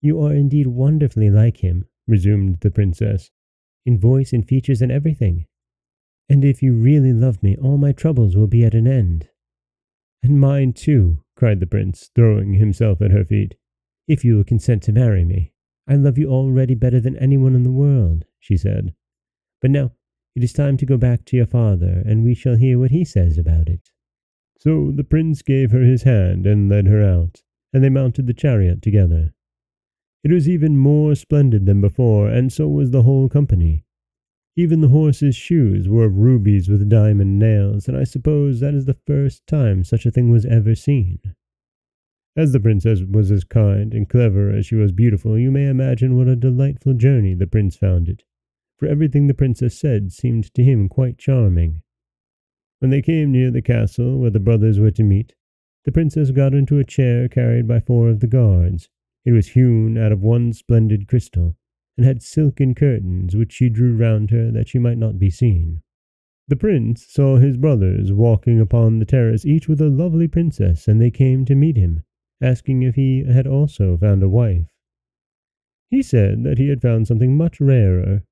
You 0.00 0.20
are 0.20 0.34
indeed 0.34 0.66
wonderfully 0.66 1.30
like 1.30 1.58
him, 1.58 1.86
resumed 2.06 2.60
the 2.60 2.70
princess, 2.70 3.30
in 3.86 4.00
voice 4.00 4.32
and 4.32 4.46
features 4.46 4.82
and 4.82 4.90
everything. 4.90 5.46
And 6.28 6.44
if 6.44 6.62
you 6.62 6.74
really 6.74 7.12
love 7.12 7.42
me, 7.42 7.56
all 7.56 7.78
my 7.78 7.92
troubles 7.92 8.36
will 8.36 8.48
be 8.48 8.64
at 8.64 8.74
an 8.74 8.86
end. 8.86 9.28
And 10.22 10.40
mine 10.40 10.72
too, 10.72 11.22
cried 11.36 11.60
the 11.60 11.66
prince, 11.66 12.10
throwing 12.14 12.54
himself 12.54 13.00
at 13.00 13.12
her 13.12 13.24
feet, 13.24 13.54
if 14.08 14.24
you 14.24 14.36
will 14.36 14.44
consent 14.44 14.82
to 14.84 14.92
marry 14.92 15.24
me. 15.24 15.52
I 15.88 15.94
love 15.94 16.18
you 16.18 16.30
already 16.30 16.74
better 16.74 17.00
than 17.00 17.16
anyone 17.16 17.54
in 17.54 17.62
the 17.62 17.72
world, 17.72 18.26
she 18.38 18.58
said. 18.58 18.94
But 19.62 19.70
now 19.70 19.92
it 20.36 20.44
is 20.44 20.52
time 20.52 20.76
to 20.76 20.86
go 20.86 20.98
back 20.98 21.24
to 21.24 21.36
your 21.36 21.46
father, 21.46 22.02
and 22.06 22.22
we 22.22 22.34
shall 22.34 22.56
hear 22.56 22.78
what 22.78 22.90
he 22.90 23.04
says 23.04 23.38
about 23.38 23.68
it. 23.68 23.90
So 24.60 24.92
the 24.94 25.04
prince 25.04 25.40
gave 25.40 25.70
her 25.70 25.82
his 25.82 26.02
hand 26.02 26.46
and 26.46 26.68
led 26.68 26.86
her 26.86 27.02
out, 27.02 27.42
and 27.72 27.82
they 27.82 27.88
mounted 27.88 28.26
the 28.26 28.34
chariot 28.34 28.82
together. 28.82 29.32
It 30.22 30.30
was 30.30 30.48
even 30.48 30.76
more 30.76 31.14
splendid 31.14 31.64
than 31.64 31.80
before, 31.80 32.28
and 32.28 32.52
so 32.52 32.68
was 32.68 32.90
the 32.90 33.04
whole 33.04 33.28
company. 33.28 33.86
Even 34.56 34.80
the 34.80 34.88
horse's 34.88 35.36
shoes 35.36 35.88
were 35.88 36.04
of 36.04 36.18
rubies 36.18 36.68
with 36.68 36.88
diamond 36.88 37.38
nails, 37.38 37.88
and 37.88 37.96
I 37.96 38.04
suppose 38.04 38.60
that 38.60 38.74
is 38.74 38.84
the 38.84 38.94
first 38.94 39.46
time 39.46 39.84
such 39.84 40.04
a 40.04 40.10
thing 40.10 40.30
was 40.30 40.44
ever 40.44 40.74
seen. 40.74 41.20
As 42.38 42.52
the 42.52 42.60
princess 42.60 43.02
was 43.02 43.32
as 43.32 43.42
kind 43.42 43.92
and 43.92 44.08
clever 44.08 44.48
as 44.52 44.64
she 44.64 44.76
was 44.76 44.92
beautiful, 44.92 45.36
you 45.36 45.50
may 45.50 45.66
imagine 45.66 46.16
what 46.16 46.28
a 46.28 46.36
delightful 46.36 46.94
journey 46.94 47.34
the 47.34 47.48
prince 47.48 47.74
found 47.74 48.08
it, 48.08 48.22
for 48.76 48.86
everything 48.86 49.26
the 49.26 49.34
princess 49.34 49.76
said 49.76 50.12
seemed 50.12 50.54
to 50.54 50.62
him 50.62 50.88
quite 50.88 51.18
charming. 51.18 51.82
When 52.78 52.92
they 52.92 53.02
came 53.02 53.32
near 53.32 53.50
the 53.50 53.60
castle 53.60 54.20
where 54.20 54.30
the 54.30 54.38
brothers 54.38 54.78
were 54.78 54.92
to 54.92 55.02
meet, 55.02 55.34
the 55.84 55.90
princess 55.90 56.30
got 56.30 56.54
into 56.54 56.78
a 56.78 56.84
chair 56.84 57.28
carried 57.28 57.66
by 57.66 57.80
four 57.80 58.08
of 58.08 58.20
the 58.20 58.28
guards. 58.28 58.88
It 59.24 59.32
was 59.32 59.48
hewn 59.48 59.98
out 59.98 60.12
of 60.12 60.22
one 60.22 60.52
splendid 60.52 61.08
crystal, 61.08 61.56
and 61.96 62.06
had 62.06 62.22
silken 62.22 62.72
curtains 62.76 63.34
which 63.34 63.52
she 63.52 63.68
drew 63.68 63.96
round 63.96 64.30
her 64.30 64.52
that 64.52 64.68
she 64.68 64.78
might 64.78 64.98
not 64.98 65.18
be 65.18 65.28
seen. 65.28 65.82
The 66.46 66.54
prince 66.54 67.04
saw 67.08 67.38
his 67.38 67.56
brothers 67.56 68.12
walking 68.12 68.60
upon 68.60 69.00
the 69.00 69.04
terrace, 69.04 69.44
each 69.44 69.66
with 69.66 69.80
a 69.80 69.88
lovely 69.88 70.28
princess, 70.28 70.86
and 70.86 71.00
they 71.00 71.10
came 71.10 71.44
to 71.44 71.56
meet 71.56 71.76
him, 71.76 72.04
asking 72.40 72.82
if 72.82 72.94
he 72.94 73.24
had 73.24 73.46
also 73.46 73.96
found 73.96 74.22
a 74.22 74.28
wife. 74.28 74.70
He 75.90 76.02
said 76.02 76.44
that 76.44 76.58
he 76.58 76.68
had 76.68 76.82
found 76.82 77.08
something 77.08 77.36
much 77.36 77.60
rarer, 77.60 78.22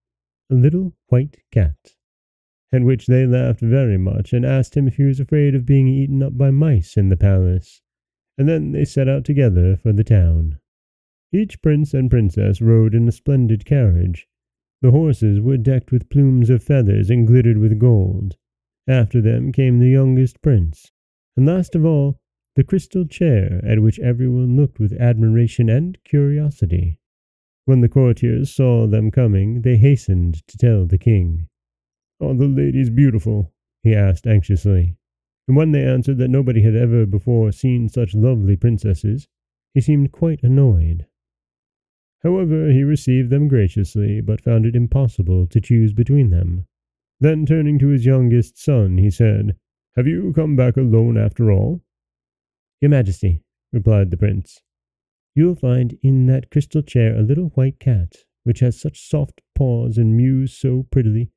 a 0.51 0.55
little 0.55 0.95
white 1.09 1.39
cat, 1.51 1.97
at 2.73 2.83
which 2.83 3.07
they 3.07 3.27
laughed 3.27 3.61
very 3.61 3.97
much 3.97 4.33
and 4.33 4.45
asked 4.45 4.77
him 4.77 4.87
if 4.87 4.97
he 4.97 5.05
was 5.05 5.21
afraid 5.21 5.55
of 5.55 5.67
being 5.67 5.89
eaten 5.89 6.23
up 6.23 6.37
by 6.37 6.51
mice 6.51 6.97
in 6.97 7.09
the 7.09 7.17
palace, 7.17 7.81
and 8.37 8.49
then 8.49 8.73
they 8.73 8.85
set 8.85 9.09
out 9.09 9.25
together 9.25 9.77
for 9.77 9.93
the 9.93 10.05
town. 10.05 10.59
Each 11.33 11.61
prince 11.61 11.95
and 11.95 12.11
princess 12.11 12.61
rode 12.61 12.95
in 12.95 13.09
a 13.09 13.13
splendid 13.13 13.65
carriage. 13.65 14.29
The 14.83 14.91
horses 14.91 15.41
were 15.41 15.57
decked 15.57 15.91
with 15.91 16.11
plumes 16.11 16.51
of 16.51 16.63
feathers 16.63 17.11
and 17.11 17.27
glittered 17.27 17.59
with 17.59 17.79
gold. 17.79 18.37
After 18.87 19.21
them 19.21 19.51
came 19.51 19.79
the 19.79 19.89
youngest 19.89 20.43
prince, 20.43 20.93
and 21.37 21.47
last 21.47 21.75
of 21.75 21.85
all, 21.85 22.21
the 22.57 22.65
crystal 22.65 23.05
chair 23.05 23.61
at 23.67 23.81
which 23.81 24.01
everyone 24.01 24.57
looked 24.57 24.81
with 24.81 24.95
admiration 24.95 25.69
and 25.69 26.03
curiosity. 26.05 26.99
When 27.67 27.83
the 27.83 27.89
courtiers 27.89 28.55
saw 28.55 28.87
them 28.87 29.11
coming, 29.11 29.61
they 29.61 29.77
hastened 29.77 30.47
to 30.49 30.57
tell 30.57 30.87
the 30.87 30.99
king. 30.99 31.49
Are 32.21 32.35
the 32.35 32.49
ladies 32.49 32.89
beautiful? 32.89 33.53
he 33.83 33.95
asked 33.95 34.27
anxiously. 34.27 34.97
And 35.47 35.57
when 35.57 35.73
they 35.73 35.85
answered 35.85 36.17
that 36.19 36.31
nobody 36.31 36.63
had 36.63 36.75
ever 36.75 37.05
before 37.05 37.53
seen 37.53 37.89
such 37.89 38.15
lovely 38.15 38.57
princesses, 38.57 39.29
he 39.75 39.81
seemed 39.83 40.11
quite 40.11 40.43
annoyed. 40.43 41.07
However, 42.23 42.71
he 42.71 42.83
received 42.83 43.31
them 43.31 43.47
graciously, 43.47 44.21
but 44.23 44.41
found 44.41 44.65
it 44.65 44.75
impossible 44.75 45.47
to 45.49 45.61
choose 45.61 45.93
between 45.93 46.31
them. 46.31 46.67
Then 47.21 47.45
turning 47.45 47.79
to 47.81 47.89
his 47.89 48.07
youngest 48.07 48.59
son, 48.59 48.97
he 48.97 49.11
said, 49.11 49.57
Have 49.95 50.07
you 50.07 50.33
come 50.35 50.57
back 50.57 50.77
alone 50.77 51.19
after 51.19 51.53
all? 51.53 51.83
Your 52.81 52.91
Majesty, 52.91 53.43
replied 53.73 54.11
the 54.11 54.17
prince, 54.17 54.61
you 55.35 55.47
will 55.47 55.55
find 55.55 55.99
in 56.03 56.27
that 56.27 56.51
crystal 56.51 56.83
chair 56.83 57.17
a 57.17 57.23
little 57.23 57.51
white 57.51 57.79
cat, 57.79 58.17
which 58.45 58.61
has 58.61 58.81
such 58.81 59.09
soft 59.09 59.41
paws 59.55 59.99
and 59.99 60.17
mews 60.17 60.53
so 60.53 60.87
prettily, 60.91 61.31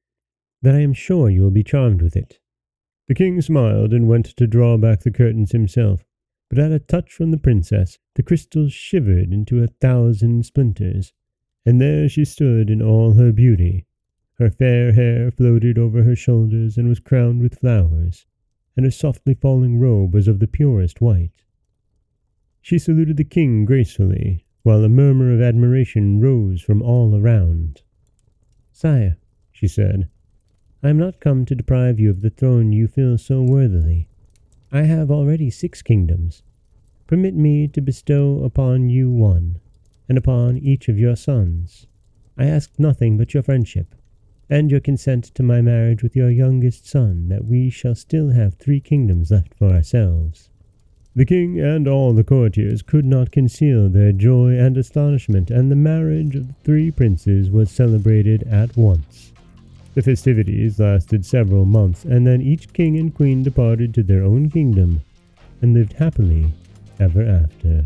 that 0.62 0.76
I 0.76 0.80
am 0.80 0.94
sure 0.94 1.30
you 1.30 1.44
will 1.44 1.52
be 1.52 1.64
charmed 1.64 2.02
with 2.02 2.16
it. 2.16 2.40
The 3.08 3.16
king 3.16 3.42
smiled 3.42 3.94
and 3.94 4.08
went 4.08 4.26
to 4.38 4.48
draw 4.48 4.78
back 4.78 5.02
the 5.02 5.12
curtains 5.12 5.52
himself, 5.52 6.06
but 6.50 6.60
at 6.60 6.72
a 6.72 6.80
touch 6.80 7.12
from 7.12 7.32
the 7.32 7.38
princess, 7.38 8.00
the 8.16 8.24
crystals 8.24 8.74
shivered 8.74 9.32
into 9.32 9.64
a 9.64 9.68
thousand 9.68 10.46
splinters, 10.46 11.14
and 11.66 11.80
there 11.80 12.08
she 12.10 12.26
stood 12.26 12.70
in 12.70 12.82
all 12.82 13.14
her 13.14 13.32
beauty. 13.32 13.86
Her 14.38 14.50
fair 14.50 14.94
hair 14.94 15.32
floated 15.32 15.78
over 15.78 16.04
her 16.04 16.16
shoulders 16.16 16.78
and 16.78 16.88
was 16.88 17.00
crowned 17.00 17.42
with 17.42 17.60
flowers, 17.60 18.26
and 18.80 18.86
her 18.86 18.92
softly 18.92 19.34
falling 19.34 19.78
robe 19.78 20.14
was 20.14 20.30
of 20.30 20.40
the 20.40 20.48
purest 20.48 21.02
white. 21.02 21.44
She 22.62 22.80
saluted 22.80 23.18
the 23.18 23.26
king 23.26 23.66
gracefully, 23.66 24.46
while 24.64 24.86
a 24.86 24.88
murmur 24.88 25.34
of 25.34 25.42
admiration 25.42 26.22
rose 26.22 26.62
from 26.62 26.82
all 26.82 27.14
around. 27.14 27.82
Sire, 28.72 29.18
she 29.52 29.68
said, 29.68 30.08
I 30.82 30.88
am 30.88 30.98
not 30.98 31.20
come 31.20 31.44
to 31.44 31.56
deprive 31.56 32.00
you 32.00 32.10
of 32.10 32.22
the 32.22 32.30
throne 32.30 32.72
you 32.72 32.88
fill 32.88 33.18
so 33.18 33.42
worthily. 33.42 34.08
I 34.72 34.84
have 34.84 35.12
already 35.12 35.50
six 35.50 35.82
kingdoms. 35.82 36.42
Permit 37.06 37.36
me 37.36 37.68
to 37.68 37.82
bestow 37.82 38.46
upon 38.46 38.90
you 38.90 39.12
one, 39.12 39.60
and 40.08 40.18
upon 40.18 40.58
each 40.58 40.88
of 40.88 40.98
your 40.98 41.18
sons. 41.18 41.86
I 42.38 42.46
ask 42.46 42.72
nothing 42.80 43.18
but 43.18 43.34
your 43.34 43.44
friendship, 43.44 43.94
and 44.50 44.72
your 44.72 44.80
consent 44.80 45.26
to 45.36 45.44
my 45.44 45.62
marriage 45.62 46.02
with 46.02 46.16
your 46.16 46.30
youngest 46.30 46.88
son, 46.88 47.30
that 47.30 47.46
we 47.46 47.70
shall 47.70 47.96
still 47.96 48.30
have 48.32 48.56
three 48.56 48.80
kingdoms 48.80 49.32
left 49.32 49.54
for 49.54 49.70
ourselves. 49.70 50.50
The 51.16 51.26
king 51.26 51.60
and 51.60 51.88
all 51.88 52.14
the 52.14 52.24
courtiers 52.24 52.82
could 52.82 53.06
not 53.06 53.32
conceal 53.32 53.90
their 53.90 54.12
joy 54.12 54.58
and 54.58 54.78
astonishment, 54.78 55.52
and 55.52 55.70
the 55.70 55.76
marriage 55.76 56.36
of 56.36 56.48
the 56.48 56.54
three 56.64 56.92
princes 56.92 57.50
was 57.50 57.70
celebrated 57.70 58.44
at 58.44 58.78
once. 58.78 59.34
The 59.96 60.02
festivities 60.02 60.80
lasted 60.80 61.26
several 61.26 61.66
months, 61.66 62.06
and 62.06 62.26
then 62.26 62.42
each 62.42 62.72
king 62.74 62.98
and 62.98 63.14
queen 63.14 63.44
departed 63.44 63.94
to 63.96 64.04
their 64.04 64.24
own 64.24 64.50
kingdom 64.50 65.02
and 65.62 65.74
lived 65.74 65.94
happily 65.94 66.54
ever 67.00 67.24
after. 67.24 67.86